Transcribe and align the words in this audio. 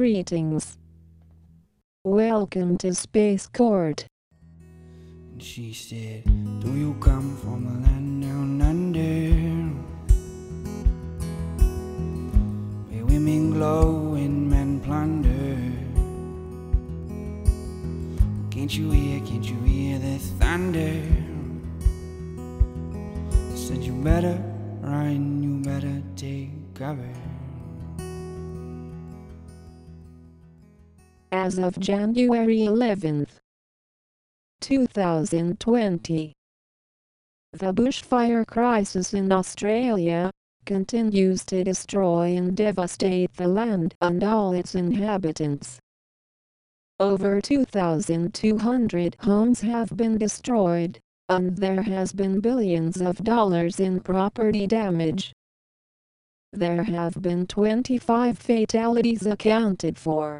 Greetings. 0.00 0.78
Welcome 2.04 2.78
to 2.78 2.94
Space 2.94 3.46
Court. 3.46 4.06
She 5.36 5.74
said, 5.74 6.24
Do 6.62 6.72
you 6.72 6.96
come 7.00 7.36
from 7.36 7.66
the 7.66 7.86
land 7.86 8.22
down 8.22 8.62
under? 8.62 9.28
Where 12.88 13.04
women 13.04 13.50
glow 13.50 14.14
and 14.14 14.48
men 14.48 14.80
plunder. 14.80 15.60
Can't 18.50 18.74
you 18.74 18.90
hear, 18.92 19.20
can't 19.26 19.44
you 19.44 19.60
hear 19.64 19.98
the 19.98 20.16
thunder? 20.40 21.02
I 23.52 23.54
said, 23.54 23.84
You 23.84 23.92
better 24.02 24.42
run, 24.80 25.42
you 25.42 25.60
better 25.62 26.02
take 26.16 26.48
cover. 26.72 27.19
As 31.32 31.58
of 31.58 31.78
January 31.78 32.58
11th, 32.58 33.38
2020, 34.60 36.32
the 37.52 37.72
bushfire 37.72 38.44
crisis 38.44 39.14
in 39.14 39.30
Australia 39.30 40.32
continues 40.66 41.44
to 41.44 41.62
destroy 41.62 42.36
and 42.36 42.56
devastate 42.56 43.32
the 43.34 43.46
land 43.46 43.94
and 44.00 44.24
all 44.24 44.52
its 44.52 44.74
inhabitants. 44.74 45.78
Over 46.98 47.40
2,200 47.40 49.16
homes 49.20 49.60
have 49.60 49.96
been 49.96 50.18
destroyed, 50.18 50.98
and 51.28 51.56
there 51.56 51.82
has 51.82 52.12
been 52.12 52.40
billions 52.40 53.00
of 53.00 53.22
dollars 53.22 53.78
in 53.78 54.00
property 54.00 54.66
damage. 54.66 55.32
There 56.52 56.82
have 56.82 57.22
been 57.22 57.46
25 57.46 58.36
fatalities 58.36 59.26
accounted 59.26 59.96
for. 59.96 60.39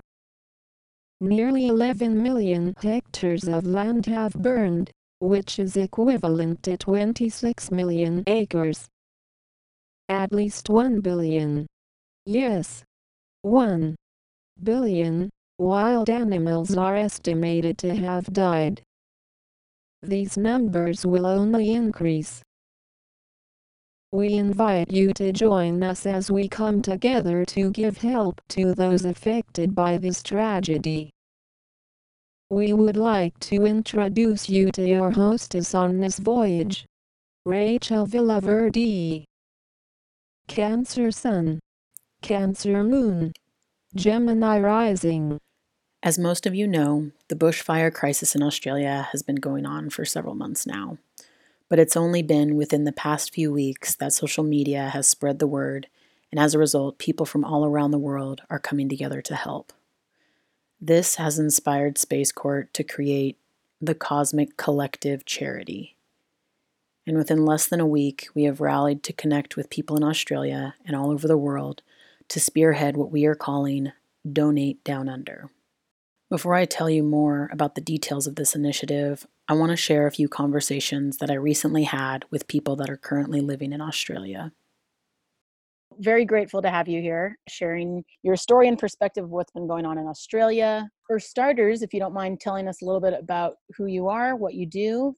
Nearly 1.22 1.66
11 1.66 2.22
million 2.22 2.74
hectares 2.80 3.46
of 3.46 3.66
land 3.66 4.06
have 4.06 4.32
burned, 4.32 4.90
which 5.18 5.58
is 5.58 5.77
equivalent 5.77 6.62
to 6.62 6.78
26 6.78 7.70
million 7.70 8.24
acres. 8.27 8.88
At 10.08 10.32
least 10.32 10.70
1 10.70 11.00
billion. 11.02 11.66
Yes. 12.24 12.84
1 13.42 13.96
billion 14.62 15.28
wild 15.58 16.08
animals 16.08 16.74
are 16.74 16.96
estimated 16.96 17.77
to 17.78 17.94
have 17.94 18.24
died. 18.32 18.82
These 20.02 20.38
numbers 20.38 21.05
will 21.05 21.27
only 21.27 21.70
increase. 21.72 22.42
We 24.12 24.34
invite 24.34 24.91
you 24.91 25.12
to 25.14 25.30
join 25.30 25.84
us 25.84 26.05
as 26.05 26.33
we 26.33 26.48
come 26.48 26.83
together 26.83 27.44
to 27.44 27.70
give 27.70 27.98
help 27.98 28.41
to 28.48 28.75
those 28.75 29.05
affected 29.05 29.72
by 29.72 29.98
this 29.98 30.20
tragedy. 30.20 31.11
We 32.48 32.72
would 32.72 32.97
like 32.97 33.39
to 33.41 33.64
introduce 33.67 34.48
you 34.48 34.72
to 34.72 34.84
your 34.84 35.12
hostess 35.12 35.77
on 35.77 36.00
this 36.00 36.19
voyage, 36.19 36.86
Rachel 37.44 38.05
Villaverde. 38.05 39.27
Cancer 40.48 41.12
Sun, 41.12 41.61
Cancer 42.20 42.83
Moon, 42.83 43.33
Gemini 43.95 44.58
Rising. 44.58 45.39
As 46.02 46.19
most 46.19 46.47
of 46.47 46.55
you 46.56 46.67
know, 46.67 47.12
the 47.28 47.36
bushfire 47.36 47.95
crisis 47.95 48.34
in 48.34 48.42
Australia 48.42 49.06
has 49.12 49.22
been 49.22 49.36
going 49.36 49.67
on 49.67 49.89
for 49.89 50.05
several 50.05 50.34
months 50.34 50.67
now. 50.67 50.98
But 51.70 51.79
it's 51.79 51.97
only 51.97 52.20
been 52.20 52.57
within 52.57 52.85
the 52.85 52.92
past 52.92 53.33
few 53.33 53.51
weeks 53.51 53.95
that 53.95 54.13
social 54.13 54.45
media 54.45 54.91
has 54.91 55.08
spread 55.08 55.39
the 55.39 55.47
word, 55.47 55.86
and 56.31 56.39
as 56.39 56.53
a 56.53 56.58
result, 56.58 56.98
people 56.98 57.25
from 57.25 57.45
all 57.45 57.64
around 57.64 57.92
the 57.92 57.98
world 57.98 58.42
are 58.51 58.58
coming 58.58 58.91
together 58.91 59.23
to 59.23 59.35
help. 59.35 59.73
This 60.81 61.14
has 61.14 61.39
inspired 61.39 61.97
Space 61.97 62.33
Court 62.33 62.75
to 62.75 62.85
create 62.85 63.39
the 63.81 63.95
Cosmic 63.95 64.57
Collective 64.57 65.25
Charity. 65.25 65.97
And 67.07 67.17
within 67.17 67.45
less 67.45 67.67
than 67.67 67.81
a 67.81 67.87
week, 67.87 68.29
we 68.35 68.45
have 68.45 68.61
rallied 68.61 69.02
to 69.05 69.13
connect 69.13 69.57
with 69.57 69.70
people 69.70 69.97
in 69.97 70.05
Australia 70.05 70.75
and 70.85 70.95
all 70.95 71.11
over 71.11 71.27
the 71.27 71.39
world 71.39 71.83
to 72.29 72.41
spearhead 72.41 72.97
what 72.97 73.11
we 73.11 73.27
are 73.27 73.35
calling 73.35 73.92
Donate 74.31 74.83
Down 74.85 75.08
Under. 75.08 75.51
Before 76.30 76.55
I 76.55 76.64
tell 76.64 76.89
you 76.89 77.02
more 77.02 77.51
about 77.52 77.74
the 77.74 77.80
details 77.80 78.29
of 78.29 78.36
this 78.36 78.55
initiative, 78.55 79.27
I 79.48 79.55
want 79.55 79.70
to 79.70 79.77
share 79.77 80.07
a 80.07 80.13
few 80.13 80.29
conversations 80.29 81.17
that 81.17 81.29
I 81.29 81.35
recently 81.35 81.83
had 81.83 82.24
with 82.30 82.46
people 82.46 82.77
that 82.77 82.89
are 82.89 82.96
currently 82.96 83.41
living 83.41 83.73
in 83.73 83.80
Australia. 83.80 84.52
Very 85.98 86.24
grateful 86.24 86.63
to 86.63 86.70
have 86.70 86.86
you 86.86 87.02
here, 87.02 87.36
sharing 87.48 88.05
your 88.23 88.36
story 88.36 88.69
and 88.69 88.79
perspective 88.79 89.24
of 89.24 89.30
what's 89.30 89.51
been 89.51 89.67
going 89.67 89.85
on 89.85 89.98
in 89.98 90.07
Australia. 90.07 90.89
For 91.05 91.19
starters, 91.19 91.83
if 91.83 91.92
you 91.92 91.98
don't 91.98 92.14
mind 92.14 92.39
telling 92.39 92.69
us 92.69 92.80
a 92.80 92.85
little 92.85 93.01
bit 93.01 93.14
about 93.19 93.57
who 93.77 93.86
you 93.86 94.07
are, 94.07 94.36
what 94.36 94.55
you 94.55 94.67
do. 94.67 95.17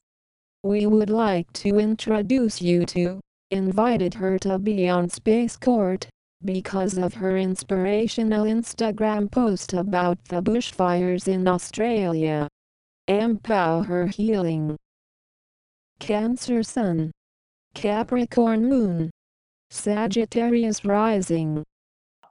We 0.62 0.86
would 0.86 1.10
like 1.10 1.52
to 1.54 1.78
introduce 1.78 2.62
you 2.62 2.86
to 2.86 3.20
invited 3.50 4.14
her 4.14 4.38
to 4.38 4.58
be 4.58 4.88
on 4.88 5.10
Space 5.10 5.58
Court 5.58 6.06
because 6.44 6.98
of 6.98 7.14
her 7.14 7.36
inspirational 7.36 8.44
Instagram 8.44 9.30
post 9.30 9.72
about 9.72 10.24
the 10.26 10.42
bushfires 10.42 11.28
in 11.28 11.46
Australia. 11.46 12.48
Empower 13.08 13.84
her 13.84 14.06
Healing. 14.06 14.76
Cancer 15.98 16.62
Sun. 16.62 17.12
Capricorn 17.74 18.68
Moon. 18.68 19.10
Sagittarius 19.70 20.84
Rising. 20.84 21.64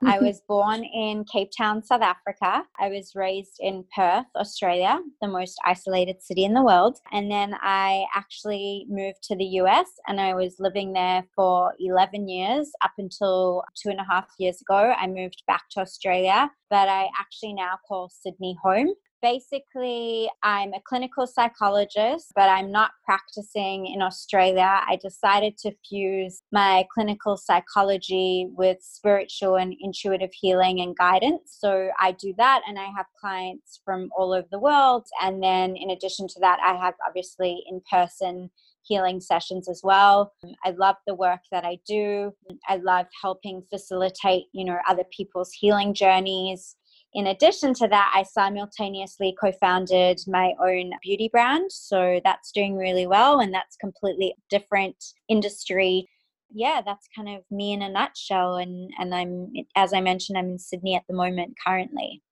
I 0.04 0.16
mm-hmm. 0.16 0.26
was 0.26 0.42
born 0.48 0.82
in 0.82 1.24
Cape 1.24 1.50
Town, 1.56 1.82
South 1.82 2.02
Africa. 2.02 2.64
I 2.80 2.88
was 2.88 3.12
raised 3.14 3.56
in 3.60 3.84
Perth, 3.94 4.26
Australia, 4.34 4.98
the 5.20 5.28
most 5.28 5.56
isolated 5.64 6.20
city 6.20 6.44
in 6.44 6.54
the 6.54 6.62
world. 6.62 6.98
And 7.12 7.30
then 7.30 7.54
I 7.62 8.06
actually 8.14 8.86
moved 8.88 9.22
to 9.24 9.36
the 9.36 9.44
US 9.62 9.86
and 10.08 10.20
I 10.20 10.34
was 10.34 10.56
living 10.58 10.92
there 10.92 11.24
for 11.36 11.72
11 11.78 12.28
years 12.28 12.70
up 12.82 12.92
until 12.98 13.62
two 13.80 13.90
and 13.90 14.00
a 14.00 14.06
half 14.10 14.26
years 14.38 14.60
ago. 14.60 14.92
I 14.98 15.06
moved 15.06 15.44
back 15.46 15.64
to 15.72 15.80
Australia, 15.80 16.50
but 16.68 16.88
I 16.88 17.08
actually 17.20 17.54
now 17.54 17.78
call 17.86 18.10
Sydney 18.10 18.56
home 18.62 18.94
basically 19.22 20.28
i'm 20.42 20.74
a 20.74 20.80
clinical 20.84 21.26
psychologist 21.26 22.32
but 22.34 22.48
i'm 22.48 22.70
not 22.70 22.90
practicing 23.04 23.86
in 23.86 24.02
australia 24.02 24.80
i 24.88 24.98
decided 25.00 25.56
to 25.56 25.72
fuse 25.88 26.42
my 26.50 26.84
clinical 26.92 27.36
psychology 27.36 28.48
with 28.50 28.78
spiritual 28.82 29.56
and 29.56 29.74
intuitive 29.80 30.32
healing 30.32 30.80
and 30.80 30.96
guidance 30.96 31.56
so 31.58 31.88
i 32.00 32.10
do 32.12 32.34
that 32.36 32.60
and 32.66 32.78
i 32.78 32.86
have 32.96 33.06
clients 33.18 33.80
from 33.84 34.10
all 34.18 34.32
over 34.32 34.48
the 34.50 34.58
world 34.58 35.06
and 35.22 35.42
then 35.42 35.76
in 35.76 35.90
addition 35.90 36.26
to 36.26 36.40
that 36.40 36.58
i 36.60 36.74
have 36.74 36.94
obviously 37.06 37.62
in 37.70 37.80
person 37.90 38.50
healing 38.84 39.20
sessions 39.20 39.68
as 39.68 39.80
well. 39.84 40.32
I 40.64 40.70
love 40.70 40.96
the 41.06 41.14
work 41.14 41.38
that 41.52 41.64
I 41.64 41.78
do. 41.86 42.32
I 42.68 42.76
love 42.76 43.06
helping 43.22 43.62
facilitate, 43.70 44.46
you 44.52 44.64
know, 44.64 44.76
other 44.88 45.04
people's 45.16 45.52
healing 45.52 45.94
journeys 45.94 46.74
in 47.14 47.26
addition 47.26 47.74
to 47.74 47.88
that, 47.88 48.12
I 48.14 48.22
simultaneously 48.22 49.36
co 49.38 49.52
founded 49.52 50.20
my 50.26 50.54
own 50.60 50.92
beauty 51.02 51.28
brand. 51.30 51.70
So 51.70 52.20
that's 52.24 52.52
doing 52.52 52.76
really 52.76 53.06
well, 53.06 53.40
and 53.40 53.52
that's 53.52 53.76
completely 53.76 54.34
different 54.48 54.96
industry. 55.28 56.08
Yeah, 56.50 56.80
that's 56.84 57.08
kind 57.14 57.28
of 57.28 57.42
me 57.50 57.72
in 57.72 57.82
a 57.82 57.88
nutshell. 57.88 58.56
And, 58.56 58.90
and 58.98 59.14
I'm, 59.14 59.52
as 59.76 59.92
I 59.92 60.00
mentioned, 60.00 60.38
I'm 60.38 60.50
in 60.52 60.58
Sydney 60.58 60.94
at 60.94 61.04
the 61.08 61.14
moment 61.14 61.56
currently. 61.64 62.22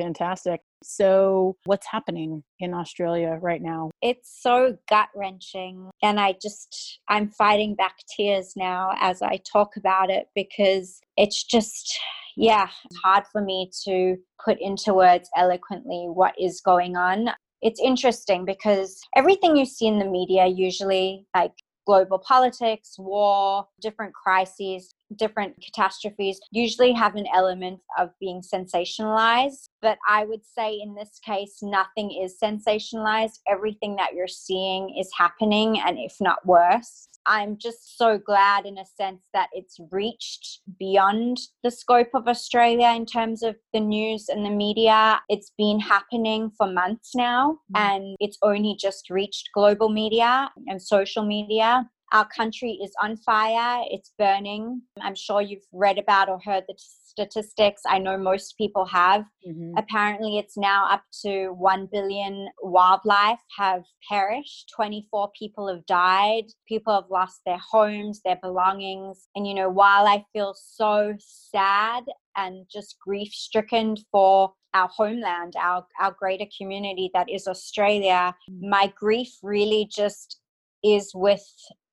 Fantastic. 0.00 0.60
So, 0.84 1.56
what's 1.64 1.86
happening 1.86 2.42
in 2.58 2.74
Australia 2.74 3.38
right 3.40 3.62
now? 3.62 3.90
It's 4.00 4.38
so 4.42 4.76
gut 4.88 5.08
wrenching. 5.14 5.90
And 6.02 6.20
I 6.20 6.34
just, 6.40 7.00
I'm 7.08 7.30
fighting 7.30 7.74
back 7.74 7.96
tears 8.16 8.54
now 8.56 8.90
as 9.00 9.22
I 9.22 9.40
talk 9.50 9.76
about 9.76 10.10
it 10.10 10.26
because 10.34 11.00
it's 11.16 11.42
just, 11.44 11.98
yeah, 12.36 12.68
hard 13.04 13.24
for 13.30 13.40
me 13.40 13.70
to 13.84 14.16
put 14.44 14.58
into 14.60 14.94
words 14.94 15.28
eloquently 15.36 16.06
what 16.12 16.34
is 16.38 16.60
going 16.60 16.96
on. 16.96 17.30
It's 17.60 17.80
interesting 17.80 18.44
because 18.44 19.00
everything 19.14 19.56
you 19.56 19.64
see 19.64 19.86
in 19.86 19.98
the 19.98 20.04
media, 20.04 20.46
usually 20.46 21.26
like 21.34 21.52
global 21.86 22.18
politics, 22.18 22.96
war, 22.98 23.66
different 23.80 24.14
crises, 24.14 24.94
different 25.16 25.54
catastrophes 25.62 26.40
usually 26.50 26.92
have 26.92 27.16
an 27.16 27.26
element 27.34 27.80
of 27.98 28.10
being 28.20 28.42
sensationalized. 28.42 29.68
But 29.80 29.98
I 30.08 30.24
would 30.24 30.44
say 30.44 30.80
in 30.80 30.94
this 30.94 31.20
case, 31.24 31.58
nothing 31.62 32.10
is 32.22 32.36
sensationalized. 32.42 33.40
Everything 33.48 33.96
that 33.96 34.14
you're 34.14 34.28
seeing 34.28 34.96
is 34.98 35.10
happening, 35.16 35.80
and 35.80 35.98
if 35.98 36.16
not 36.20 36.44
worse. 36.46 37.08
I'm 37.26 37.56
just 37.58 37.96
so 37.98 38.18
glad, 38.18 38.66
in 38.66 38.78
a 38.78 38.84
sense, 38.84 39.22
that 39.32 39.48
it's 39.52 39.78
reached 39.90 40.60
beyond 40.78 41.38
the 41.62 41.70
scope 41.70 42.10
of 42.14 42.28
Australia 42.28 42.92
in 42.96 43.06
terms 43.06 43.42
of 43.42 43.56
the 43.72 43.80
news 43.80 44.28
and 44.28 44.44
the 44.44 44.50
media. 44.50 45.20
It's 45.28 45.52
been 45.56 45.80
happening 45.80 46.50
for 46.56 46.66
months 46.66 47.14
now, 47.14 47.58
mm. 47.74 47.80
and 47.80 48.16
it's 48.20 48.38
only 48.42 48.76
just 48.78 49.10
reached 49.10 49.50
global 49.54 49.88
media 49.88 50.50
and 50.66 50.80
social 50.82 51.24
media. 51.24 51.88
Our 52.12 52.26
country 52.28 52.78
is 52.82 52.92
on 53.02 53.16
fire, 53.16 53.84
it's 53.90 54.12
burning. 54.18 54.82
I'm 55.00 55.14
sure 55.14 55.40
you've 55.40 55.66
read 55.72 55.98
about 55.98 56.28
or 56.28 56.38
heard 56.44 56.64
the 56.68 56.74
statistics. 56.76 57.82
I 57.86 57.98
know 57.98 58.18
most 58.18 58.56
people 58.58 58.84
have. 58.86 59.24
Mm-hmm. 59.46 59.72
Apparently, 59.78 60.38
it's 60.38 60.56
now 60.56 60.88
up 60.90 61.02
to 61.22 61.48
1 61.52 61.88
billion 61.90 62.48
wildlife 62.62 63.38
have 63.58 63.82
perished. 64.08 64.72
24 64.76 65.30
people 65.38 65.68
have 65.68 65.86
died. 65.86 66.44
People 66.68 66.94
have 66.94 67.10
lost 67.10 67.40
their 67.46 67.60
homes, 67.70 68.20
their 68.24 68.38
belongings. 68.42 69.28
And, 69.34 69.46
you 69.46 69.54
know, 69.54 69.70
while 69.70 70.06
I 70.06 70.24
feel 70.32 70.54
so 70.54 71.14
sad 71.18 72.04
and 72.36 72.66
just 72.70 72.96
grief 72.98 73.32
stricken 73.32 73.96
for 74.10 74.52
our 74.74 74.88
homeland, 74.88 75.54
our, 75.58 75.86
our 76.00 76.14
greater 76.18 76.46
community 76.58 77.10
that 77.14 77.30
is 77.30 77.46
Australia, 77.46 78.34
mm. 78.50 78.68
my 78.68 78.92
grief 78.98 79.30
really 79.42 79.88
just 79.90 80.40
is 80.82 81.12
with 81.14 81.46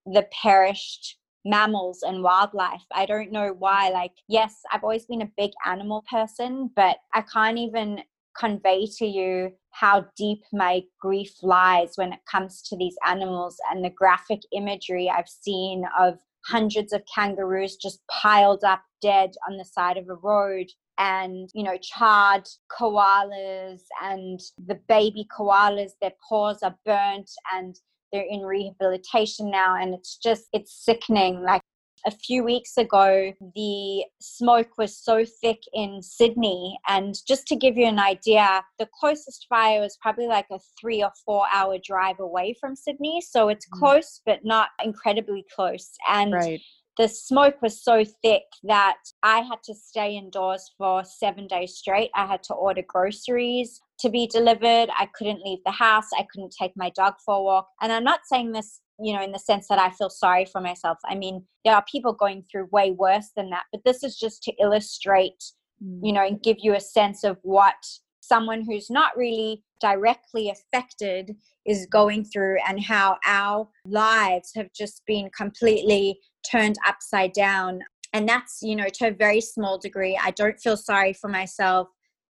the 0.06 0.28
perished 0.42 1.18
mammals 1.46 2.04
and 2.04 2.24
wildlife. 2.24 2.84
I 2.92 3.06
don't 3.06 3.32
know 3.32 3.56
why. 3.58 3.90
Like, 3.90 4.12
yes, 4.28 4.62
I've 4.72 4.84
always 4.84 5.06
been 5.06 5.22
a 5.22 5.32
big 5.38 5.52
animal 5.66 6.04
person, 6.10 6.70
but 6.76 6.98
I 7.14 7.22
can't 7.22 7.58
even 7.58 8.02
convey 8.38 8.88
to 8.98 9.06
you 9.06 9.52
how 9.72 10.06
deep 10.16 10.42
my 10.54 10.82
grief 11.00 11.32
lies 11.42 11.92
when 11.96 12.14
it 12.14 12.20
comes 12.30 12.62
to 12.64 12.78
these 12.78 12.96
animals 13.06 13.58
and 13.72 13.84
the 13.84 13.90
graphic 13.90 14.42
imagery 14.52 15.10
I've 15.10 15.28
seen 15.28 15.84
of 16.00 16.18
hundreds 16.46 16.94
of 16.94 17.04
kangaroos 17.14 17.76
just 17.76 18.00
piled 18.10 18.64
up 18.64 18.82
dead 19.02 19.32
on 19.48 19.58
the 19.58 19.66
side 19.66 19.98
of 19.98 20.08
a 20.10 20.16
road 20.16 20.68
and 20.98 21.50
you 21.54 21.64
know 21.64 21.78
charred 21.82 22.48
koalas 22.72 23.82
and 24.02 24.40
the 24.68 24.80
baby 24.88 25.28
koalas 25.38 25.92
their 26.02 26.14
paws 26.28 26.64
are 26.64 26.78
burnt 26.86 27.30
and 27.54 27.78
they're 28.12 28.26
in 28.30 28.42
rehabilitation 28.42 29.50
now 29.50 29.76
and 29.76 29.94
it's 29.94 30.18
just 30.18 30.46
it's 30.54 30.86
sickening 30.86 31.42
like 31.42 31.62
a 32.06 32.12
few 32.12 32.44
weeks 32.44 32.78
ago 32.78 33.34
the 33.56 34.06
smoke 34.22 34.78
was 34.78 34.98
so 34.98 35.26
thick 35.42 35.60
in 35.74 36.02
sydney 36.02 36.78
and 36.88 37.16
just 37.28 37.46
to 37.46 37.56
give 37.56 37.76
you 37.76 37.86
an 37.86 38.00
idea 38.00 38.64
the 38.78 38.88
closest 39.00 39.46
fire 39.50 39.82
was 39.82 39.98
probably 40.02 40.28
like 40.28 40.46
a 40.52 40.60
three 40.80 41.04
or 41.04 41.12
four 41.26 41.46
hour 41.54 41.78
drive 41.84 42.20
away 42.20 42.56
from 42.60 42.76
sydney 42.76 43.22
so 43.22 43.50
it's 43.50 43.68
mm. 43.68 43.80
close 43.80 44.22
but 44.26 44.40
not 44.46 44.70
incredibly 44.84 45.46
close 45.54 45.92
and 46.10 46.34
right 46.34 46.62
the 46.98 47.08
smoke 47.08 47.62
was 47.62 47.82
so 47.82 48.04
thick 48.22 48.44
that 48.64 48.98
I 49.24 49.40
had 49.40 49.64
to 49.64 49.74
stay 49.74 50.18
indoors 50.18 50.70
for 50.78 51.06
seven 51.06 51.48
days 51.48 51.76
straight. 51.78 52.12
I 52.14 52.26
had 52.26 52.44
to 52.44 52.54
order 52.54 52.82
groceries 52.86 53.80
to 54.00 54.10
be 54.10 54.28
delivered. 54.28 54.90
I 54.98 55.08
couldn't 55.16 55.42
leave 55.44 55.60
the 55.66 55.72
house. 55.72 56.08
I 56.18 56.26
couldn't 56.32 56.56
take 56.58 56.72
my 56.76 56.92
dog 56.96 57.16
for 57.24 57.36
a 57.36 57.42
walk. 57.42 57.68
And 57.82 57.92
I'm 57.92 58.04
not 58.04 58.22
saying 58.26 58.52
this, 58.52 58.82
you 59.00 59.14
know, 59.14 59.24
in 59.24 59.32
the 59.32 59.40
sense 59.40 59.68
that 59.68 59.80
I 59.80 59.92
feel 59.92 60.10
sorry 60.10 60.46
for 60.46 60.62
myself. 60.62 60.98
I 61.06 61.16
mean, 61.16 61.46
there 61.66 61.76
are 61.76 61.84
people 61.92 62.14
going 62.14 62.44
through 62.50 62.70
way 62.72 62.92
worse 62.92 63.30
than 63.36 63.50
that. 63.50 63.64
But 63.72 63.82
this 63.86 64.04
is 64.04 64.18
just 64.18 64.44
to 64.44 64.54
illustrate, 64.62 65.44
mm. 65.84 66.00
you 66.04 66.14
know, 66.14 66.26
and 66.26 66.42
give 66.42 66.58
you 66.60 66.76
a 66.76 66.82
sense 66.82 67.24
of 67.24 67.38
what 67.44 67.76
someone 68.22 68.64
who's 68.64 68.90
not 68.90 69.18
really 69.18 69.64
directly 69.82 70.50
affected 70.50 71.36
is 71.66 71.88
going 71.88 72.26
through 72.26 72.58
and 72.68 72.84
how 72.84 73.18
our 73.26 73.68
lives 73.86 74.52
have 74.56 74.70
just 74.76 75.02
been 75.08 75.30
completely 75.36 76.20
turned 76.50 76.76
upside 76.88 77.34
down 77.34 77.80
and 78.14 78.28
that's 78.28 78.60
you 78.62 78.76
know 78.76 78.88
to 78.92 79.08
a 79.08 79.12
very 79.12 79.42
small 79.42 79.78
degree 79.78 80.20
i 80.24 80.32
don't 80.32 80.60
feel 80.60 80.78
sorry 80.78 81.14
for 81.14 81.28
myself 81.28 81.88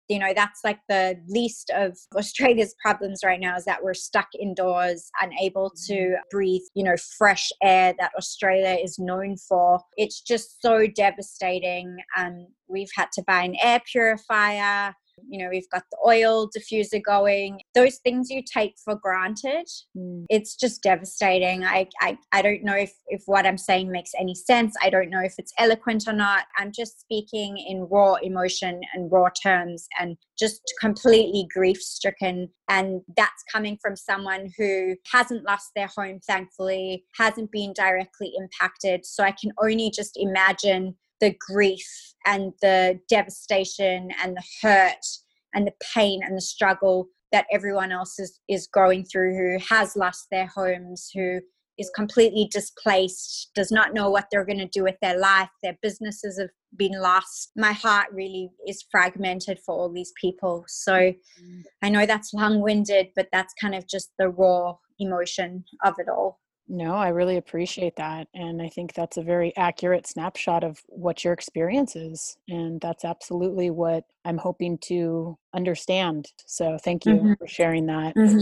you 0.09 0.19
know 0.19 0.33
that's 0.35 0.61
like 0.63 0.79
the 0.89 1.15
least 1.27 1.71
of 1.75 1.97
australia's 2.15 2.75
problems 2.81 3.21
right 3.23 3.39
now 3.39 3.55
is 3.55 3.65
that 3.65 3.83
we're 3.83 3.93
stuck 3.93 4.27
indoors 4.39 5.09
unable 5.21 5.69
to 5.69 5.93
mm-hmm. 5.93 6.21
breathe 6.31 6.61
you 6.75 6.83
know 6.83 6.95
fresh 7.17 7.49
air 7.61 7.93
that 7.99 8.11
australia 8.17 8.77
is 8.81 8.97
known 8.99 9.37
for. 9.37 9.79
It's 9.97 10.21
just 10.21 10.61
so 10.61 10.87
devastating. 10.87 11.97
Um, 12.17 12.47
we've 12.67 12.91
had 12.95 13.11
to 13.13 13.23
buy 13.25 13.43
an 13.43 13.55
air 13.61 13.81
purifier 13.91 14.93
you 15.27 15.43
know 15.43 15.49
we've 15.49 15.69
got 15.71 15.83
the 15.91 15.97
oil 16.05 16.49
diffuser 16.49 17.01
going. 17.03 17.61
Those 17.75 17.97
things 17.97 18.29
you 18.29 18.43
take 18.43 18.75
for 18.83 18.95
granted 18.95 19.67
mm. 19.97 20.25
it's 20.29 20.55
just 20.55 20.81
devastating. 20.81 21.63
I, 21.63 21.87
I 22.01 22.17
i 22.31 22.41
don't 22.41 22.63
know 22.63 22.75
if 22.75 22.93
if 23.07 23.23
what 23.25 23.45
i'm 23.45 23.57
saying 23.57 23.91
makes 23.91 24.11
any 24.19 24.35
sense. 24.35 24.75
I 24.81 24.89
don't 24.89 25.09
know 25.09 25.21
if 25.21 25.35
it's 25.37 25.53
eloquent 25.57 26.07
or 26.07 26.13
not. 26.13 26.45
I'm 26.57 26.71
just 26.71 26.99
speaking 27.01 27.57
in 27.57 27.87
raw 27.89 28.15
emotion 28.15 28.81
and 28.93 29.11
raw 29.11 29.29
terms 29.41 29.87
and 29.99 30.17
just 30.37 30.61
completely 30.79 31.47
grief 31.53 31.81
stricken. 31.81 32.49
And 32.69 33.01
that's 33.17 33.43
coming 33.51 33.77
from 33.81 33.95
someone 33.95 34.49
who 34.57 34.95
hasn't 35.11 35.45
lost 35.45 35.71
their 35.75 35.89
home 35.95 36.19
thankfully 36.25 37.03
hasn't 37.17 37.51
been 37.51 37.73
directly 37.73 38.31
impacted. 38.37 39.05
So 39.05 39.23
i 39.23 39.31
can 39.31 39.51
only 39.61 39.91
just 39.91 40.17
imagine 40.17 40.95
the 41.21 41.35
grief 41.39 41.87
and 42.25 42.53
the 42.61 42.99
devastation 43.09 44.09
and 44.21 44.35
the 44.35 44.43
hurt 44.61 45.05
and 45.53 45.65
the 45.65 45.73
pain 45.93 46.21
and 46.23 46.35
the 46.35 46.41
struggle 46.41 47.07
that 47.31 47.45
everyone 47.51 47.91
else 47.91 48.19
is, 48.19 48.39
is 48.47 48.67
going 48.67 49.05
through 49.05 49.35
who 49.35 49.63
has 49.69 49.95
lost 49.95 50.27
their 50.31 50.47
homes, 50.47 51.09
who 51.13 51.39
is 51.77 51.89
completely 51.95 52.47
displaced, 52.51 53.51
does 53.55 53.71
not 53.71 53.93
know 53.93 54.09
what 54.09 54.25
they're 54.29 54.45
going 54.45 54.59
to 54.59 54.67
do 54.67 54.83
with 54.83 54.97
their 55.01 55.17
life, 55.17 55.49
their 55.63 55.77
businesses 55.81 56.37
have 56.37 56.49
been 56.75 56.99
lost. 56.99 57.51
My 57.55 57.71
heart 57.71 58.07
really 58.11 58.49
is 58.67 58.83
fragmented 58.91 59.59
for 59.65 59.75
all 59.75 59.91
these 59.91 60.11
people. 60.19 60.65
So 60.67 60.93
mm. 60.93 61.63
I 61.81 61.89
know 61.89 62.05
that's 62.05 62.33
long 62.33 62.59
winded, 62.59 63.07
but 63.15 63.29
that's 63.31 63.53
kind 63.59 63.73
of 63.73 63.87
just 63.87 64.11
the 64.19 64.29
raw 64.29 64.75
emotion 64.99 65.63
of 65.85 65.95
it 65.99 66.09
all. 66.09 66.39
No, 66.71 66.93
I 66.93 67.07
really 67.09 67.37
appreciate 67.37 67.95
that. 67.95 68.27
And 68.35 68.61
I 68.61 68.69
think 68.69 68.93
that's 68.93 69.17
a 69.17 69.23
very 69.23 69.55
accurate 69.57 70.05
snapshot 70.05 70.63
of 70.63 70.79
what 70.85 71.23
your 71.23 71.33
experience 71.33 71.95
is. 71.95 72.37
And 72.47 72.79
that's 72.79 73.03
absolutely 73.03 73.71
what 73.71 74.03
I'm 74.23 74.37
hoping 74.37 74.77
to 74.83 75.35
understand. 75.55 76.27
So 76.45 76.77
thank 76.77 77.07
you 77.07 77.15
mm-hmm. 77.15 77.33
for 77.39 77.47
sharing 77.47 77.87
that. 77.87 78.15
Mm-hmm. 78.15 78.41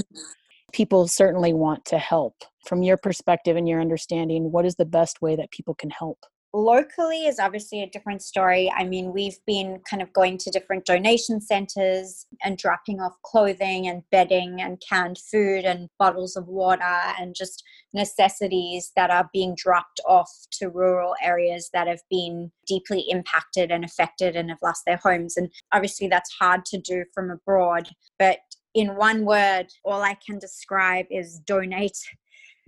People 0.73 1.07
certainly 1.07 1.53
want 1.53 1.85
to 1.85 1.97
help. 1.97 2.35
From 2.65 2.83
your 2.83 2.97
perspective 2.97 3.55
and 3.55 3.67
your 3.67 3.79
understanding, 3.79 4.51
what 4.51 4.65
is 4.65 4.75
the 4.75 4.85
best 4.85 5.21
way 5.21 5.37
that 5.37 5.51
people 5.51 5.73
can 5.73 5.89
help? 5.89 6.19
Locally 6.53 7.27
is 7.27 7.39
obviously 7.39 7.83
a 7.83 7.89
different 7.89 8.21
story. 8.21 8.71
I 8.75 8.83
mean, 8.83 9.13
we've 9.13 9.37
been 9.45 9.79
kind 9.89 10.01
of 10.01 10.11
going 10.13 10.37
to 10.39 10.51
different 10.51 10.85
donation 10.85 11.41
centers 11.41 12.25
and 12.43 12.57
dropping 12.57 12.99
off 12.99 13.13
clothing 13.23 13.87
and 13.87 14.03
bedding 14.11 14.61
and 14.61 14.81
canned 14.87 15.17
food 15.31 15.65
and 15.65 15.89
bottles 15.99 16.35
of 16.35 16.47
water 16.47 16.83
and 17.19 17.35
just 17.35 17.63
necessities 17.93 18.91
that 18.95 19.11
are 19.11 19.29
being 19.33 19.55
dropped 19.55 19.99
off 20.07 20.31
to 20.51 20.69
rural 20.69 21.15
areas 21.21 21.69
that 21.73 21.87
have 21.87 22.01
been 22.09 22.51
deeply 22.67 23.05
impacted 23.09 23.71
and 23.71 23.83
affected 23.83 24.35
and 24.35 24.49
have 24.49 24.61
lost 24.61 24.83
their 24.85 24.97
homes. 24.97 25.37
And 25.37 25.49
obviously, 25.73 26.07
that's 26.07 26.33
hard 26.39 26.65
to 26.65 26.77
do 26.77 27.03
from 27.13 27.29
abroad. 27.29 27.89
But 28.17 28.39
in 28.73 28.95
one 28.95 29.25
word, 29.25 29.67
all 29.83 30.01
I 30.01 30.15
can 30.25 30.39
describe 30.39 31.07
is 31.09 31.39
donate 31.39 31.97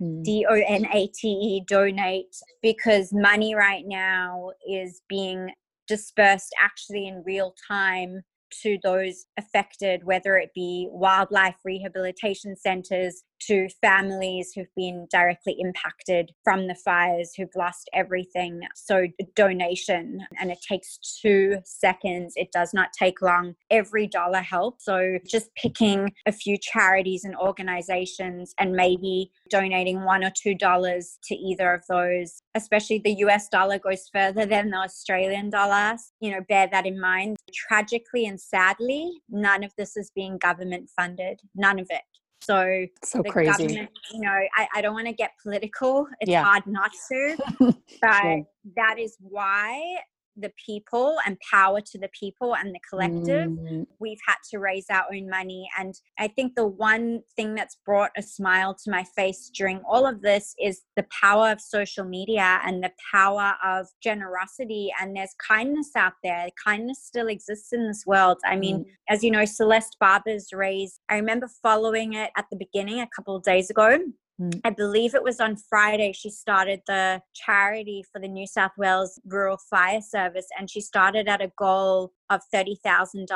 Hmm. 0.00 0.22
D 0.22 0.46
O 0.48 0.54
N 0.54 0.86
A 0.92 1.06
T 1.08 1.28
E, 1.28 1.64
donate, 1.68 2.34
because 2.62 3.12
money 3.12 3.54
right 3.54 3.84
now 3.86 4.50
is 4.68 5.02
being 5.08 5.50
dispersed 5.86 6.54
actually 6.60 7.06
in 7.06 7.22
real 7.24 7.54
time 7.68 8.22
to 8.62 8.78
those 8.82 9.26
affected, 9.38 10.02
whether 10.04 10.36
it 10.36 10.50
be 10.54 10.88
wildlife 10.90 11.56
rehabilitation 11.64 12.56
centers, 12.56 13.22
to 13.46 13.68
families 13.80 14.52
who've 14.54 14.74
been 14.76 15.06
directly 15.10 15.56
impacted 15.58 16.32
from 16.44 16.68
the 16.68 16.74
fires, 16.74 17.32
who've 17.36 17.54
lost 17.56 17.88
everything. 17.92 18.60
So, 18.74 19.06
donation, 19.34 20.20
and 20.38 20.50
it 20.50 20.58
takes 20.66 20.98
two 21.20 21.58
seconds. 21.64 22.34
It 22.36 22.52
does 22.52 22.72
not 22.74 22.92
take 22.92 23.22
long. 23.22 23.54
Every 23.70 24.06
dollar 24.06 24.40
helps. 24.40 24.84
So, 24.84 25.18
just 25.26 25.54
picking 25.54 26.12
a 26.26 26.32
few 26.32 26.56
charities 26.58 27.24
and 27.24 27.36
organizations 27.36 28.54
and 28.58 28.72
maybe 28.72 29.30
donating 29.48 30.04
one 30.04 30.24
or 30.24 30.30
two 30.30 30.54
dollars 30.54 31.18
to 31.24 31.34
either 31.34 31.72
of 31.72 31.82
those, 31.88 32.42
especially 32.54 32.98
the 32.98 33.16
US 33.24 33.48
dollar 33.48 33.78
goes 33.78 34.08
further 34.12 34.46
than 34.46 34.70
the 34.70 34.78
Australian 34.78 35.50
dollar. 35.50 35.96
You 36.20 36.32
know, 36.32 36.40
bear 36.48 36.68
that 36.70 36.86
in 36.86 37.00
mind. 37.00 37.36
Tragically 37.52 38.26
and 38.26 38.40
sadly, 38.40 39.10
none 39.28 39.64
of 39.64 39.72
this 39.76 39.96
is 39.96 40.10
being 40.14 40.38
government 40.38 40.90
funded. 40.96 41.40
None 41.54 41.78
of 41.78 41.86
it. 41.90 42.02
So, 42.42 42.86
so 43.04 43.22
crazy. 43.22 43.88
You 44.12 44.20
know, 44.20 44.30
I, 44.56 44.68
I 44.74 44.80
don't 44.80 44.94
want 44.94 45.06
to 45.06 45.12
get 45.12 45.32
political. 45.42 46.06
It's 46.20 46.30
yeah. 46.30 46.42
hard 46.42 46.66
not 46.66 46.90
to, 47.10 47.36
but 48.00 48.44
that 48.76 48.98
is 48.98 49.16
why 49.20 49.98
the 50.40 50.52
people 50.64 51.16
and 51.26 51.38
power 51.50 51.80
to 51.80 51.98
the 51.98 52.10
people 52.18 52.54
and 52.54 52.74
the 52.74 52.80
collective. 52.88 53.50
Mm. 53.50 53.86
We've 53.98 54.18
had 54.26 54.36
to 54.50 54.58
raise 54.58 54.86
our 54.90 55.04
own 55.14 55.28
money. 55.28 55.68
And 55.78 55.94
I 56.18 56.28
think 56.28 56.54
the 56.54 56.66
one 56.66 57.22
thing 57.36 57.54
that's 57.54 57.76
brought 57.84 58.10
a 58.16 58.22
smile 58.22 58.74
to 58.84 58.90
my 58.90 59.04
face 59.16 59.50
during 59.54 59.80
all 59.88 60.06
of 60.06 60.22
this 60.22 60.54
is 60.60 60.82
the 60.96 61.06
power 61.20 61.50
of 61.50 61.60
social 61.60 62.04
media 62.04 62.60
and 62.64 62.82
the 62.82 62.92
power 63.12 63.54
of 63.64 63.86
generosity. 64.02 64.90
And 65.00 65.16
there's 65.16 65.34
kindness 65.46 65.90
out 65.96 66.14
there. 66.22 66.48
Kindness 66.62 67.02
still 67.04 67.28
exists 67.28 67.72
in 67.72 67.86
this 67.86 68.04
world. 68.06 68.38
I 68.44 68.56
mean, 68.56 68.80
mm. 68.80 68.86
as 69.08 69.22
you 69.22 69.30
know, 69.30 69.44
Celeste 69.44 69.96
Barber's 70.00 70.48
raised, 70.52 71.00
I 71.08 71.16
remember 71.16 71.48
following 71.62 72.14
it 72.14 72.30
at 72.36 72.46
the 72.50 72.56
beginning 72.56 73.00
a 73.00 73.08
couple 73.14 73.36
of 73.36 73.42
days 73.42 73.70
ago 73.70 73.98
Mm. 74.40 74.60
I 74.64 74.70
believe 74.70 75.14
it 75.14 75.22
was 75.22 75.38
on 75.40 75.56
Friday 75.56 76.12
she 76.12 76.30
started 76.30 76.80
the 76.86 77.20
charity 77.34 78.04
for 78.10 78.20
the 78.20 78.28
New 78.28 78.46
South 78.46 78.72
Wales 78.78 79.20
Rural 79.26 79.58
Fire 79.68 80.00
Service 80.00 80.46
and 80.58 80.70
she 80.70 80.80
started 80.80 81.28
at 81.28 81.42
a 81.42 81.52
goal 81.58 82.12
of 82.30 82.40
$30,000 82.54 83.28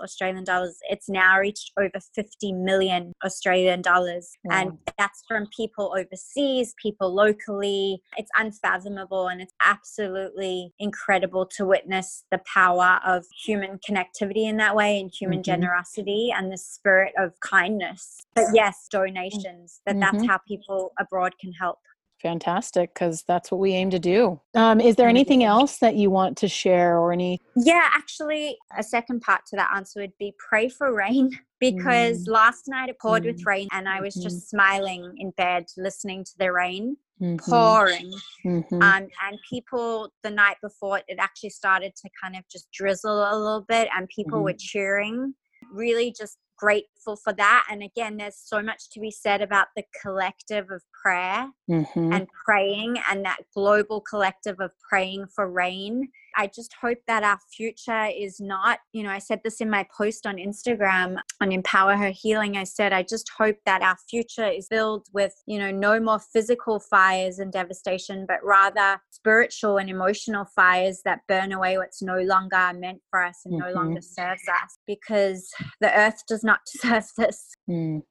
Australian 0.00 0.44
dollars. 0.44 0.78
It's 0.88 1.08
now 1.08 1.38
reached 1.38 1.72
over 1.78 2.00
50 2.14 2.52
million 2.52 3.12
Australian 3.24 3.82
dollars. 3.82 4.30
Wow. 4.44 4.56
And 4.56 4.78
that's 4.98 5.22
from 5.28 5.48
people 5.54 5.94
overseas, 5.96 6.74
people 6.80 7.14
locally. 7.14 8.00
It's 8.16 8.30
unfathomable 8.36 9.28
and 9.28 9.40
it's 9.40 9.52
absolutely 9.62 10.72
incredible 10.78 11.46
to 11.56 11.64
witness 11.64 12.24
the 12.30 12.40
power 12.52 13.00
of 13.04 13.24
human 13.44 13.78
connectivity 13.88 14.48
in 14.48 14.56
that 14.58 14.76
way 14.76 15.00
and 15.00 15.10
human 15.12 15.38
mm-hmm. 15.38 15.44
generosity 15.44 16.32
and 16.34 16.52
the 16.52 16.58
spirit 16.58 17.12
of 17.18 17.38
kindness. 17.40 18.20
But 18.34 18.46
yes, 18.54 18.86
donations, 18.90 19.80
that 19.86 19.96
mm-hmm. 19.96 20.18
that's 20.18 20.26
how 20.26 20.38
people 20.46 20.92
abroad 20.98 21.34
can 21.40 21.52
help. 21.52 21.78
Fantastic, 22.22 22.94
because 22.94 23.24
that's 23.28 23.50
what 23.50 23.60
we 23.60 23.72
aim 23.72 23.90
to 23.90 23.98
do. 23.98 24.40
Um, 24.54 24.80
is 24.80 24.96
there 24.96 25.08
anything 25.08 25.44
else 25.44 25.78
that 25.78 25.96
you 25.96 26.10
want 26.10 26.38
to 26.38 26.48
share 26.48 26.98
or 26.98 27.12
any? 27.12 27.40
Yeah, 27.56 27.88
actually, 27.92 28.56
a 28.76 28.82
second 28.82 29.20
part 29.20 29.42
to 29.48 29.56
that 29.56 29.70
answer 29.74 30.00
would 30.00 30.16
be 30.18 30.34
pray 30.38 30.68
for 30.68 30.94
rain 30.94 31.38
because 31.60 32.26
mm. 32.26 32.32
last 32.32 32.68
night 32.68 32.88
it 32.88 32.98
poured 32.98 33.24
mm. 33.24 33.26
with 33.26 33.44
rain 33.44 33.68
and 33.72 33.88
I 33.88 34.00
was 34.00 34.14
mm-hmm. 34.14 34.24
just 34.24 34.48
smiling 34.48 35.14
in 35.18 35.30
bed 35.32 35.66
listening 35.76 36.24
to 36.24 36.32
the 36.38 36.52
rain 36.52 36.96
mm-hmm. 37.20 37.50
pouring. 37.50 38.12
Mm-hmm. 38.44 38.82
Um, 38.82 39.08
and 39.24 39.38
people 39.48 40.10
the 40.22 40.30
night 40.30 40.56
before 40.62 41.00
it 41.08 41.18
actually 41.18 41.50
started 41.50 41.94
to 41.96 42.10
kind 42.22 42.36
of 42.36 42.42
just 42.48 42.70
drizzle 42.72 43.22
a 43.30 43.36
little 43.36 43.64
bit 43.68 43.88
and 43.96 44.08
people 44.08 44.42
were 44.42 44.50
mm-hmm. 44.50 44.58
cheering. 44.58 45.34
Really 45.72 46.14
just 46.16 46.38
grateful 46.56 47.16
for 47.16 47.32
that. 47.34 47.66
And 47.70 47.82
again, 47.82 48.16
there's 48.16 48.36
so 48.36 48.62
much 48.62 48.90
to 48.90 49.00
be 49.00 49.10
said 49.10 49.42
about 49.42 49.68
the 49.76 49.84
collective 50.02 50.70
of 50.70 50.82
prayer 51.02 51.48
mm-hmm. 51.70 52.12
and 52.12 52.26
praying 52.44 52.96
and 53.10 53.24
that 53.24 53.38
global 53.54 54.00
collective 54.00 54.60
of 54.60 54.70
praying 54.88 55.26
for 55.34 55.50
rain 55.50 56.08
I 56.36 56.48
just 56.54 56.74
hope 56.80 56.98
that 57.06 57.22
our 57.22 57.38
future 57.56 58.06
is 58.14 58.40
not, 58.40 58.78
you 58.92 59.02
know, 59.02 59.10
I 59.10 59.18
said 59.18 59.40
this 59.42 59.60
in 59.60 59.70
my 59.70 59.86
post 59.96 60.26
on 60.26 60.36
Instagram 60.36 61.18
on 61.40 61.52
Empower 61.52 61.96
Her 61.96 62.10
Healing. 62.10 62.56
I 62.56 62.64
said, 62.64 62.92
I 62.92 63.02
just 63.02 63.30
hope 63.36 63.56
that 63.64 63.82
our 63.82 63.96
future 64.08 64.46
is 64.46 64.68
filled 64.68 65.06
with, 65.12 65.34
you 65.46 65.58
know, 65.58 65.70
no 65.70 65.98
more 65.98 66.18
physical 66.18 66.78
fires 66.78 67.38
and 67.38 67.52
devastation, 67.52 68.26
but 68.28 68.44
rather 68.44 69.00
spiritual 69.10 69.78
and 69.78 69.88
emotional 69.88 70.44
fires 70.54 71.00
that 71.04 71.20
burn 71.26 71.52
away 71.52 71.78
what's 71.78 72.02
no 72.02 72.18
longer 72.18 72.72
meant 72.74 73.00
for 73.10 73.22
us 73.22 73.40
and 73.44 73.54
mm-hmm. 73.54 73.68
no 73.68 73.74
longer 73.74 74.00
serves 74.02 74.42
us 74.48 74.78
because 74.86 75.48
the 75.80 75.96
earth 75.98 76.22
does 76.28 76.44
not 76.44 76.60
deserve 76.72 77.06
this. 77.16 77.54
Mm. 77.68 78.02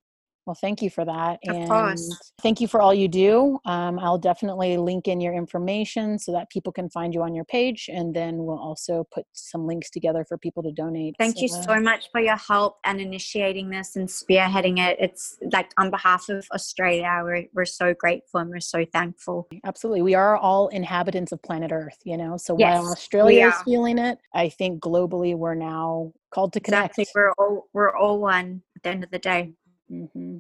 Well, 0.45 0.55
thank 0.55 0.81
you 0.81 0.91
for 0.91 1.03
that. 1.05 1.39
Of 1.47 1.55
and 1.55 1.67
course. 1.67 2.33
thank 2.41 2.61
you 2.61 2.67
for 2.67 2.79
all 2.81 2.93
you 2.93 3.07
do. 3.07 3.59
Um, 3.65 3.97
I'll 3.97 4.19
definitely 4.19 4.77
link 4.77 5.07
in 5.07 5.19
your 5.19 5.33
information 5.33 6.19
so 6.19 6.31
that 6.33 6.51
people 6.51 6.71
can 6.71 6.89
find 6.89 7.13
you 7.15 7.23
on 7.23 7.33
your 7.33 7.45
page. 7.45 7.89
And 7.91 8.15
then 8.15 8.37
we'll 8.37 8.59
also 8.59 9.07
put 9.11 9.25
some 9.33 9.65
links 9.65 9.89
together 9.89 10.23
for 10.27 10.37
people 10.37 10.61
to 10.63 10.71
donate. 10.71 11.15
Thank 11.17 11.37
so, 11.37 11.41
you 11.41 11.47
so 11.47 11.79
much 11.79 12.11
for 12.11 12.21
your 12.21 12.37
help 12.37 12.77
and 12.83 13.01
initiating 13.01 13.69
this 13.69 13.95
and 13.95 14.07
spearheading 14.07 14.77
it. 14.77 14.97
It's 14.99 15.37
like 15.51 15.71
on 15.77 15.89
behalf 15.89 16.29
of 16.29 16.45
Australia, 16.53 17.21
we're, 17.23 17.45
we're 17.53 17.65
so 17.65 17.95
grateful 17.95 18.39
and 18.39 18.51
we're 18.51 18.59
so 18.59 18.85
thankful. 18.85 19.47
Absolutely. 19.65 20.03
We 20.03 20.13
are 20.13 20.37
all 20.37 20.67
inhabitants 20.67 21.31
of 21.31 21.41
planet 21.41 21.71
Earth, 21.71 21.97
you 22.03 22.17
know? 22.17 22.37
So 22.37 22.55
yes, 22.59 22.81
while 22.81 22.91
Australia 22.91 23.47
is 23.47 23.55
feeling 23.63 23.97
it, 23.97 24.19
I 24.33 24.49
think 24.49 24.79
globally 24.79 25.35
we're 25.35 25.55
now 25.55 26.13
called 26.31 26.53
to 26.53 26.59
connect. 26.59 26.99
Exactly. 26.99 27.11
We're 27.15 27.31
all, 27.39 27.67
we're 27.73 27.95
all 27.95 28.19
one 28.19 28.61
at 28.75 28.83
the 28.83 28.89
end 28.89 29.03
of 29.03 29.09
the 29.09 29.19
day. 29.19 29.53
Mm-hmm. 29.91 30.37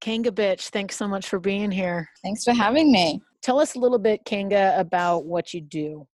Kanga 0.00 0.30
Bitch, 0.30 0.70
thanks 0.70 0.96
so 0.96 1.06
much 1.06 1.28
for 1.28 1.38
being 1.38 1.70
here. 1.70 2.08
Thanks 2.22 2.42
for 2.44 2.54
having 2.54 2.90
me. 2.90 3.20
Tell 3.42 3.60
us 3.60 3.74
a 3.74 3.78
little 3.78 3.98
bit, 3.98 4.24
Kanga, 4.24 4.74
about 4.78 5.26
what 5.26 5.52
you 5.52 5.60
do. 5.60 6.06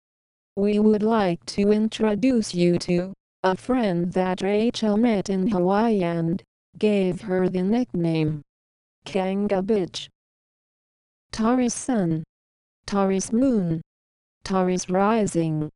We 0.56 0.80
would 0.80 1.04
like 1.04 1.46
to 1.48 1.72
introduce 1.72 2.56
you 2.56 2.80
to 2.80 3.14
a 3.44 3.56
friend 3.56 4.12
that 4.14 4.42
Rachel 4.42 4.98
met 4.98 5.30
in 5.30 5.50
Hawaii 5.50 6.02
and 6.02 6.42
gave 6.80 7.22
her 7.22 7.48
the 7.48 7.62
nickname 7.62 8.42
Kanga 9.06 9.62
Bitch. 9.62 10.08
Taurus 11.32 11.74
Sun, 11.74 12.24
Taurus 12.88 13.32
Moon, 13.32 13.82
Taurus 14.44 14.90
Rising 14.90 15.70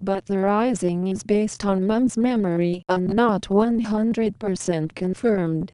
but 0.00 0.26
the 0.26 0.38
rising 0.38 1.08
is 1.08 1.22
based 1.22 1.64
on 1.64 1.86
mum's 1.86 2.16
memory 2.16 2.82
and 2.88 3.08
not 3.08 3.42
100% 3.42 4.94
confirmed. 4.94 5.72